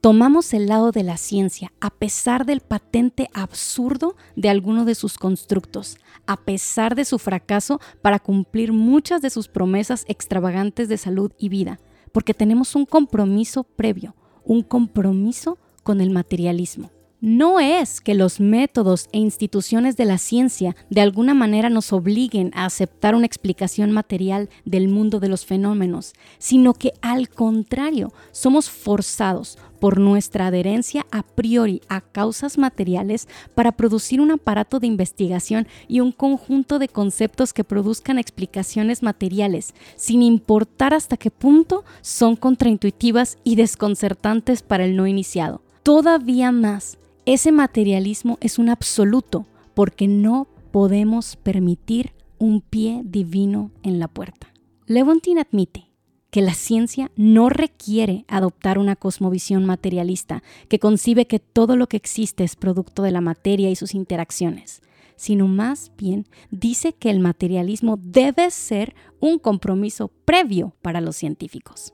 Tomamos 0.00 0.54
el 0.54 0.68
lado 0.68 0.90
de 0.90 1.02
la 1.02 1.18
ciencia 1.18 1.70
a 1.82 1.90
pesar 1.90 2.46
del 2.46 2.62
patente 2.62 3.28
absurdo 3.34 4.16
de 4.36 4.48
alguno 4.48 4.86
de 4.86 4.94
sus 4.94 5.18
constructos, 5.18 5.98
a 6.26 6.38
pesar 6.38 6.94
de 6.94 7.04
su 7.04 7.18
fracaso 7.18 7.78
para 8.00 8.20
cumplir 8.20 8.72
muchas 8.72 9.20
de 9.20 9.28
sus 9.28 9.48
promesas 9.48 10.06
extravagantes 10.08 10.88
de 10.88 10.96
salud 10.96 11.30
y 11.36 11.50
vida, 11.50 11.78
porque 12.12 12.32
tenemos 12.32 12.74
un 12.74 12.86
compromiso 12.86 13.64
previo, 13.64 14.16
un 14.46 14.62
compromiso 14.62 15.58
con 15.82 16.00
el 16.00 16.08
materialismo. 16.08 16.90
No 17.24 17.60
es 17.60 18.00
que 18.00 18.14
los 18.14 18.40
métodos 18.40 19.08
e 19.12 19.18
instituciones 19.18 19.96
de 19.96 20.06
la 20.06 20.18
ciencia 20.18 20.74
de 20.90 21.02
alguna 21.02 21.34
manera 21.34 21.70
nos 21.70 21.92
obliguen 21.92 22.50
a 22.52 22.64
aceptar 22.64 23.14
una 23.14 23.26
explicación 23.26 23.92
material 23.92 24.50
del 24.64 24.88
mundo 24.88 25.20
de 25.20 25.28
los 25.28 25.46
fenómenos, 25.46 26.14
sino 26.38 26.74
que 26.74 26.94
al 27.00 27.28
contrario, 27.28 28.12
somos 28.32 28.68
forzados 28.70 29.56
por 29.78 30.00
nuestra 30.00 30.48
adherencia 30.48 31.06
a 31.12 31.22
priori 31.22 31.80
a 31.88 32.00
causas 32.00 32.58
materiales 32.58 33.28
para 33.54 33.70
producir 33.70 34.20
un 34.20 34.32
aparato 34.32 34.80
de 34.80 34.88
investigación 34.88 35.68
y 35.86 36.00
un 36.00 36.10
conjunto 36.10 36.80
de 36.80 36.88
conceptos 36.88 37.52
que 37.52 37.62
produzcan 37.62 38.18
explicaciones 38.18 39.00
materiales, 39.04 39.74
sin 39.94 40.22
importar 40.22 40.92
hasta 40.92 41.16
qué 41.16 41.30
punto 41.30 41.84
son 42.00 42.34
contraintuitivas 42.34 43.38
y 43.44 43.54
desconcertantes 43.54 44.62
para 44.62 44.84
el 44.84 44.96
no 44.96 45.06
iniciado. 45.06 45.62
Todavía 45.84 46.50
más, 46.50 46.98
ese 47.24 47.52
materialismo 47.52 48.38
es 48.40 48.58
un 48.58 48.68
absoluto 48.68 49.46
porque 49.74 50.08
no 50.08 50.48
podemos 50.72 51.36
permitir 51.36 52.12
un 52.38 52.60
pie 52.60 53.02
divino 53.04 53.70
en 53.82 54.00
la 54.00 54.08
puerta. 54.08 54.48
Lewontin 54.86 55.38
admite 55.38 55.92
que 56.30 56.42
la 56.42 56.54
ciencia 56.54 57.12
no 57.14 57.48
requiere 57.50 58.24
adoptar 58.26 58.78
una 58.78 58.96
cosmovisión 58.96 59.66
materialista 59.66 60.42
que 60.68 60.78
concibe 60.78 61.26
que 61.26 61.38
todo 61.38 61.76
lo 61.76 61.88
que 61.88 61.98
existe 61.98 62.42
es 62.42 62.56
producto 62.56 63.02
de 63.02 63.12
la 63.12 63.20
materia 63.20 63.70
y 63.70 63.76
sus 63.76 63.94
interacciones, 63.94 64.80
sino 65.14 65.46
más 65.46 65.92
bien 65.96 66.26
dice 66.50 66.94
que 66.94 67.10
el 67.10 67.20
materialismo 67.20 67.98
debe 68.02 68.50
ser 68.50 68.94
un 69.20 69.38
compromiso 69.38 70.08
previo 70.08 70.74
para 70.82 71.00
los 71.00 71.16
científicos. 71.16 71.92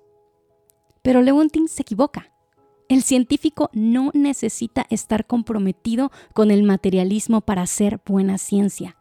Pero 1.02 1.20
Lewontin 1.20 1.68
se 1.68 1.82
equivoca. 1.82 2.32
El 2.88 3.02
científico 3.02 3.68
no 3.74 4.10
necesita 4.14 4.86
estar 4.88 5.26
comprometido 5.26 6.10
con 6.32 6.50
el 6.50 6.62
materialismo 6.62 7.42
para 7.42 7.62
hacer 7.62 8.00
buena 8.06 8.38
ciencia. 8.38 8.96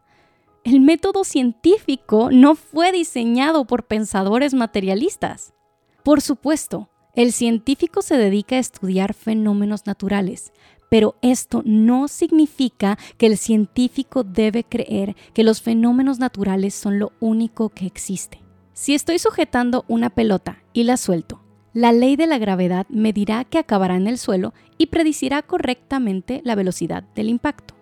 El 0.62 0.80
método 0.80 1.24
científico 1.24 2.28
no 2.30 2.54
fue 2.54 2.92
diseñado 2.92 3.64
por 3.64 3.86
pensadores 3.86 4.52
materialistas. 4.52 5.54
Por 6.02 6.20
supuesto, 6.20 6.90
el 7.14 7.32
científico 7.32 8.02
se 8.02 8.18
dedica 8.18 8.56
a 8.56 8.58
estudiar 8.58 9.14
fenómenos 9.14 9.86
naturales, 9.86 10.52
pero 10.90 11.16
esto 11.22 11.62
no 11.64 12.08
significa 12.08 12.98
que 13.16 13.24
el 13.24 13.38
científico 13.38 14.22
debe 14.22 14.64
creer 14.64 15.16
que 15.32 15.44
los 15.44 15.62
fenómenos 15.62 16.18
naturales 16.18 16.74
son 16.74 16.98
lo 16.98 17.12
único 17.20 17.70
que 17.70 17.86
existe. 17.86 18.42
Si 18.74 18.94
estoy 18.94 19.18
sujetando 19.18 19.86
una 19.88 20.10
pelota 20.10 20.62
y 20.74 20.84
la 20.84 20.98
suelto, 20.98 21.42
la 21.74 21.92
ley 21.92 22.16
de 22.16 22.26
la 22.26 22.38
gravedad 22.38 22.86
me 22.88 23.12
dirá 23.12 23.44
que 23.44 23.58
acabará 23.58 23.96
en 23.96 24.06
el 24.06 24.18
suelo 24.18 24.54
y 24.78 24.86
predicirá 24.86 25.42
correctamente 25.42 26.40
la 26.44 26.54
velocidad 26.54 27.04
del 27.14 27.28
impacto. 27.28 27.74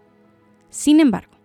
Sin 0.70 1.00
embargo, 1.00 1.36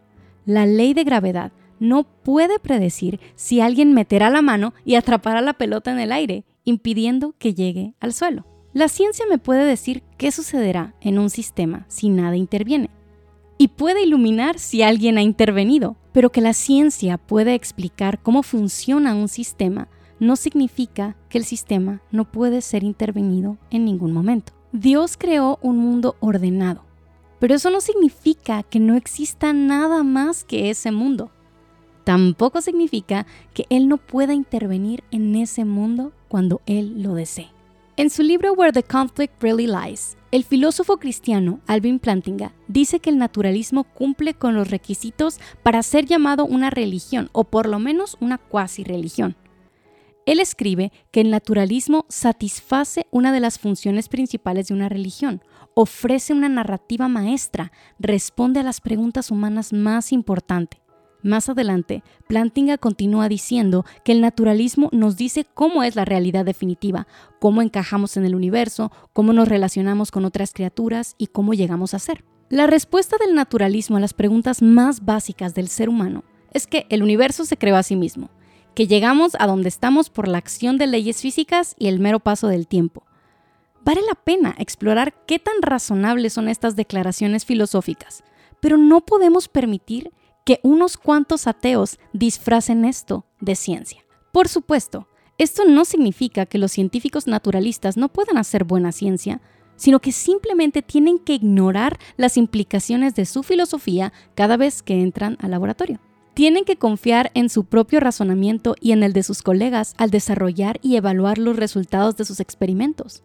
la 0.46 0.66
ley 0.66 0.94
de 0.94 1.04
gravedad 1.04 1.52
no 1.80 2.04
puede 2.04 2.60
predecir 2.60 3.20
si 3.36 3.62
alguien 3.62 3.94
meterá 3.94 4.30
la 4.30 4.42
mano 4.42 4.74
y 4.86 4.96
atrapará 4.96 5.42
la 5.42 5.54
pelota 5.54 5.92
en 5.92 6.00
el 6.00 6.12
aire, 6.12 6.46
impidiendo 6.64 7.34
que 7.38 7.54
llegue 7.54 7.94
al 8.00 8.14
suelo. 8.14 8.46
La 8.74 8.88
ciencia 8.88 9.26
me 9.30 9.38
puede 9.38 9.66
decir 9.66 10.04
qué 10.18 10.32
sucederá 10.32 10.94
en 11.02 11.20
un 11.20 11.30
sistema 11.30 11.86
si 11.90 12.10
nada 12.10 12.38
interviene. 12.38 12.90
Y 13.58 13.70
puede 13.70 14.04
iluminar 14.04 14.60
si 14.60 14.82
alguien 14.82 15.18
ha 15.18 15.22
intervenido, 15.22 15.98
pero 16.14 16.32
que 16.32 16.42
la 16.42 16.54
ciencia 16.54 17.18
puede 17.18 17.54
explicar 17.54 18.22
cómo 18.22 18.44
funciona 18.44 19.14
un 19.14 19.28
sistema 19.28 19.88
no 20.22 20.36
significa 20.36 21.18
que 21.30 21.40
el 21.40 21.46
sistema 21.46 22.02
no 22.12 22.32
puede 22.32 22.62
ser 22.62 22.84
intervenido 22.84 23.58
en 23.72 23.86
ningún 23.86 24.14
momento. 24.14 24.54
Dios 24.72 25.18
creó 25.18 25.58
un 25.64 25.78
mundo 25.80 26.16
ordenado, 26.20 26.84
pero 27.40 27.56
eso 27.56 27.72
no 27.72 27.82
significa 27.82 28.62
que 28.62 28.80
no 28.80 28.96
exista 28.96 29.52
nada 29.52 30.04
más 30.04 30.44
que 30.44 30.70
ese 30.70 30.92
mundo. 30.92 31.32
Tampoco 32.04 32.62
significa 32.62 33.26
que 33.56 33.66
Él 33.70 33.88
no 33.88 33.98
pueda 33.98 34.36
intervenir 34.36 35.04
en 35.10 35.36
ese 35.36 35.66
mundo 35.66 36.14
cuando 36.28 36.62
Él 36.68 37.02
lo 37.02 37.16
desee. 37.16 37.50
En 37.98 38.12
su 38.12 38.22
libro 38.22 38.54
Where 38.54 38.72
the 38.72 38.84
Conflict 38.84 39.42
Really 39.42 39.68
Lies, 39.68 40.18
El 40.30 40.44
filósofo 40.46 40.98
cristiano 40.98 41.60
Alvin 41.68 42.00
Plantinga 42.00 42.54
dice 42.68 43.00
que 43.00 43.10
el 43.10 43.18
naturalismo 43.18 43.84
cumple 43.84 44.34
con 44.34 44.56
los 44.56 44.70
requisitos 44.70 45.40
para 45.62 45.84
ser 45.84 46.06
llamado 46.06 46.46
una 46.46 46.70
religión, 46.70 47.30
o 47.34 47.44
por 47.44 47.68
lo 47.68 47.80
menos 47.80 48.18
una 48.22 48.38
cuasi 48.38 48.84
religión. 48.86 49.36
Él 50.26 50.40
escribe 50.40 50.92
que 51.12 51.22
el 51.22 51.32
naturalismo 51.32 52.06
satisface 52.08 53.08
una 53.12 53.32
de 53.32 53.40
las 53.40 53.58
funciones 53.58 54.08
principales 54.08 54.68
de 54.68 54.74
una 54.74 54.90
religión, 54.90 55.42
ofrece 55.74 56.34
una 56.34 56.50
narrativa 56.50 57.08
maestra, 57.08 57.72
responde 58.00 58.60
a 58.60 58.64
las 58.64 58.82
preguntas 58.82 59.32
humanas 59.32 59.74
más 59.74 60.12
importantes. 60.12 60.80
Más 61.24 61.50
adelante, 61.50 62.04
Plantinga 62.28 62.78
continúa 62.78 63.30
diciendo 63.30 63.86
que 64.04 64.12
el 64.12 64.22
naturalismo 64.22 64.90
nos 64.92 65.18
dice 65.18 65.46
cómo 65.54 65.84
es 65.84 65.96
la 65.96 66.04
realidad 66.04 66.46
definitiva, 66.46 67.08
cómo 67.40 67.62
encajamos 67.62 68.18
en 68.18 68.26
el 68.26 68.34
universo, 68.34 68.92
cómo 69.14 69.32
nos 69.32 69.48
relacionamos 69.48 70.10
con 70.10 70.26
otras 70.26 70.52
criaturas 70.52 71.16
y 71.20 71.28
cómo 71.28 71.54
llegamos 71.54 71.94
a 71.94 72.00
ser. 72.00 72.24
La 72.50 72.68
respuesta 72.68 73.18
del 73.18 73.36
naturalismo 73.36 73.98
a 73.98 74.00
las 74.00 74.14
preguntas 74.14 74.62
más 74.62 75.06
básicas 75.06 75.54
del 75.54 75.68
ser 75.68 75.90
humano 75.90 76.24
es 76.54 76.66
que 76.66 76.86
el 76.90 77.04
universo 77.04 77.46
se 77.46 77.56
creó 77.56 77.76
a 77.76 77.84
sí 77.84 77.96
mismo, 77.96 78.30
que 78.76 78.88
llegamos 78.88 79.36
a 79.40 79.48
donde 79.48 79.70
estamos 79.70 80.10
por 80.10 80.28
la 80.28 80.38
acción 80.38 80.78
de 80.78 80.88
leyes 80.88 81.22
físicas 81.22 81.76
y 81.78 81.88
el 81.88 82.00
mero 82.00 82.20
paso 82.20 82.48
del 82.48 82.68
tiempo. 82.68 83.04
Vale 83.84 84.02
la 84.02 84.16
pena 84.16 84.56
explorar 84.58 85.14
qué 85.26 85.40
tan 85.40 85.62
razonables 85.62 86.34
son 86.34 86.48
estas 86.48 86.76
declaraciones 86.76 87.46
filosóficas, 87.46 88.24
pero 88.60 88.78
no 88.78 89.02
podemos 89.02 89.48
permitir 89.48 90.12
que 90.46 90.60
unos 90.64 90.98
cuantos 90.98 91.48
ateos 91.48 92.00
disfracen 92.14 92.86
esto 92.86 93.26
de 93.40 93.56
ciencia. 93.56 94.04
Por 94.32 94.48
supuesto, 94.48 95.08
esto 95.38 95.66
no 95.66 95.86
significa 95.86 96.46
que 96.46 96.58
los 96.58 96.72
científicos 96.72 97.28
naturalistas 97.28 97.98
no 97.98 98.10
puedan 98.10 98.38
hacer 98.38 98.64
buena 98.64 98.92
ciencia, 98.92 99.42
sino 99.76 100.00
que 100.00 100.12
simplemente 100.12 100.84
tienen 100.84 101.18
que 101.18 101.34
ignorar 101.34 101.98
las 102.18 102.38
implicaciones 102.38 103.16
de 103.16 103.26
su 103.26 103.42
filosofía 103.42 104.14
cada 104.36 104.58
vez 104.58 104.84
que 104.84 105.02
entran 105.02 105.38
al 105.42 105.52
laboratorio. 105.52 106.00
Tienen 106.34 106.64
que 106.64 106.78
confiar 106.78 107.32
en 107.34 107.50
su 107.50 107.66
propio 107.66 108.00
razonamiento 108.00 108.76
y 108.80 108.94
en 108.94 109.04
el 109.04 109.14
de 109.14 109.24
sus 109.24 109.42
colegas 109.42 109.94
al 109.98 110.12
desarrollar 110.12 110.80
y 110.82 110.96
evaluar 110.96 111.38
los 111.38 111.56
resultados 111.56 112.16
de 112.18 112.26
sus 112.26 112.40
experimentos 112.40 113.24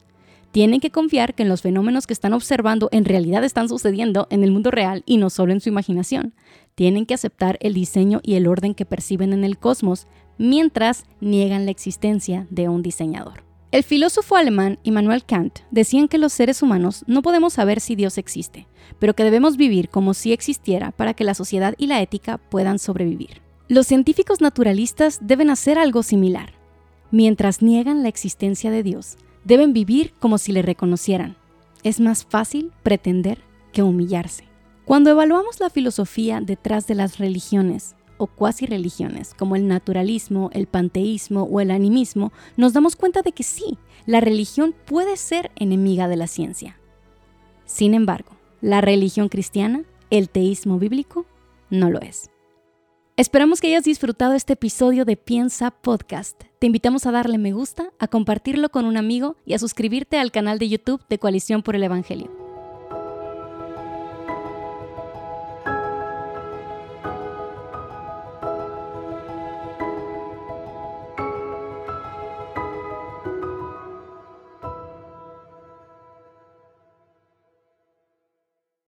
tienen 0.57 0.81
que 0.81 0.91
confiar 0.91 1.35
que 1.35 1.45
los 1.45 1.61
fenómenos 1.61 2.07
que 2.07 2.15
están 2.15 2.33
observando 2.33 2.89
en 2.91 3.05
realidad 3.05 3.45
están 3.45 3.69
sucediendo 3.69 4.27
en 4.31 4.43
el 4.43 4.53
mundo 4.53 4.71
real 4.71 5.03
y 5.05 5.19
no 5.19 5.29
solo 5.29 5.53
en 5.53 5.61
su 5.61 5.69
imaginación. 5.69 6.33
Tienen 6.75 7.05
que 7.05 7.13
aceptar 7.13 7.59
el 7.61 7.75
diseño 7.75 8.21
y 8.23 8.37
el 8.37 8.47
orden 8.47 8.75
que 8.75 8.87
perciben 8.87 9.35
en 9.35 9.45
el 9.45 9.59
cosmos 9.59 10.07
mientras 10.39 11.05
niegan 11.21 11.67
la 11.67 11.73
existencia 11.73 12.47
de 12.49 12.71
un 12.71 12.81
diseñador. 12.81 13.46
El 13.73 13.83
filósofo 13.83 14.37
alemán 14.37 14.79
Immanuel 14.85 15.25
Kant 15.25 15.59
decía 15.73 16.07
que 16.07 16.19
los 16.19 16.33
seres 16.33 16.63
humanos 16.63 17.03
no 17.09 17.21
podemos 17.21 17.55
saber 17.55 17.81
si 17.81 17.97
Dios 17.97 18.17
existe, 18.17 18.69
pero 19.01 19.15
que 19.15 19.25
debemos 19.25 19.57
vivir 19.57 19.89
como 19.89 20.15
si 20.15 20.33
existiera 20.33 20.93
para 20.93 21.15
que 21.15 21.25
la 21.25 21.35
sociedad 21.35 21.75
y 21.77 21.89
la 21.89 22.01
ética 22.01 22.39
puedan 22.39 22.79
sobrevivir. 22.79 23.43
Los 23.69 23.89
científicos 23.89 24.41
naturalistas 24.41 25.19
deben 25.21 25.51
hacer 25.51 25.79
algo 25.79 26.05
similar. 26.05 26.53
Mientras 27.11 27.61
niegan 27.61 28.05
la 28.05 28.09
existencia 28.09 28.71
de 28.71 28.85
Dios, 28.85 29.17
deben 29.45 29.73
vivir 29.73 30.13
como 30.21 30.39
si 30.39 30.53
le 30.53 30.63
reconocieran. 30.63 31.37
Es 31.83 31.99
más 31.99 32.25
fácil 32.25 32.71
pretender 32.85 33.41
que 33.73 33.83
humillarse. 33.83 34.45
Cuando 34.85 35.11
evaluamos 35.11 35.59
la 35.59 35.71
filosofía 35.71 36.41
detrás 36.41 36.87
de 36.87 36.95
las 36.95 37.19
religiones 37.19 37.97
o 38.19 38.27
cuasi 38.27 38.67
religiones, 38.67 39.35
como 39.35 39.57
el 39.57 39.69
naturalismo, 39.69 40.51
el 40.53 40.67
panteísmo 40.67 41.43
o 41.45 41.61
el 41.61 41.71
animismo, 41.71 42.33
nos 42.57 42.73
damos 42.73 42.97
cuenta 42.97 43.23
de 43.23 43.33
que 43.33 43.43
sí, 43.43 43.79
la 44.07 44.21
religión 44.21 44.75
puede 44.87 45.17
ser 45.17 45.51
enemiga 45.57 46.09
de 46.09 46.17
la 46.17 46.27
ciencia. 46.27 46.79
Sin 47.65 47.95
embargo, 47.95 48.33
la 48.61 48.81
religión 48.81 49.29
cristiana, 49.29 49.83
el 50.11 50.29
teísmo 50.29 50.79
bíblico, 50.79 51.27
no 51.71 51.91
lo 51.91 52.01
es. 52.01 52.31
Esperamos 53.17 53.61
que 53.61 53.69
hayas 53.69 53.85
disfrutado 53.85 54.35
este 54.35 54.53
episodio 54.53 55.05
de 55.07 55.17
Piensa 55.17 55.71
Podcast. 55.71 56.39
Te 56.59 56.67
invitamos 56.67 57.07
a 57.07 57.13
darle 57.13 57.39
me 57.39 57.53
gusta, 57.53 57.91
a 57.99 58.09
compartirlo 58.09 58.69
con 58.69 58.85
un 58.85 58.99
amigo 58.99 59.37
y 59.47 59.55
a 59.55 59.59
suscribirte 59.59 60.19
al 60.19 60.31
canal 60.31 60.59
de 60.59 60.69
YouTube 60.69 61.03
de 61.09 61.19
Coalición 61.19 61.63
por 61.63 61.77
el 61.77 61.85
Evangelio. 61.85 62.46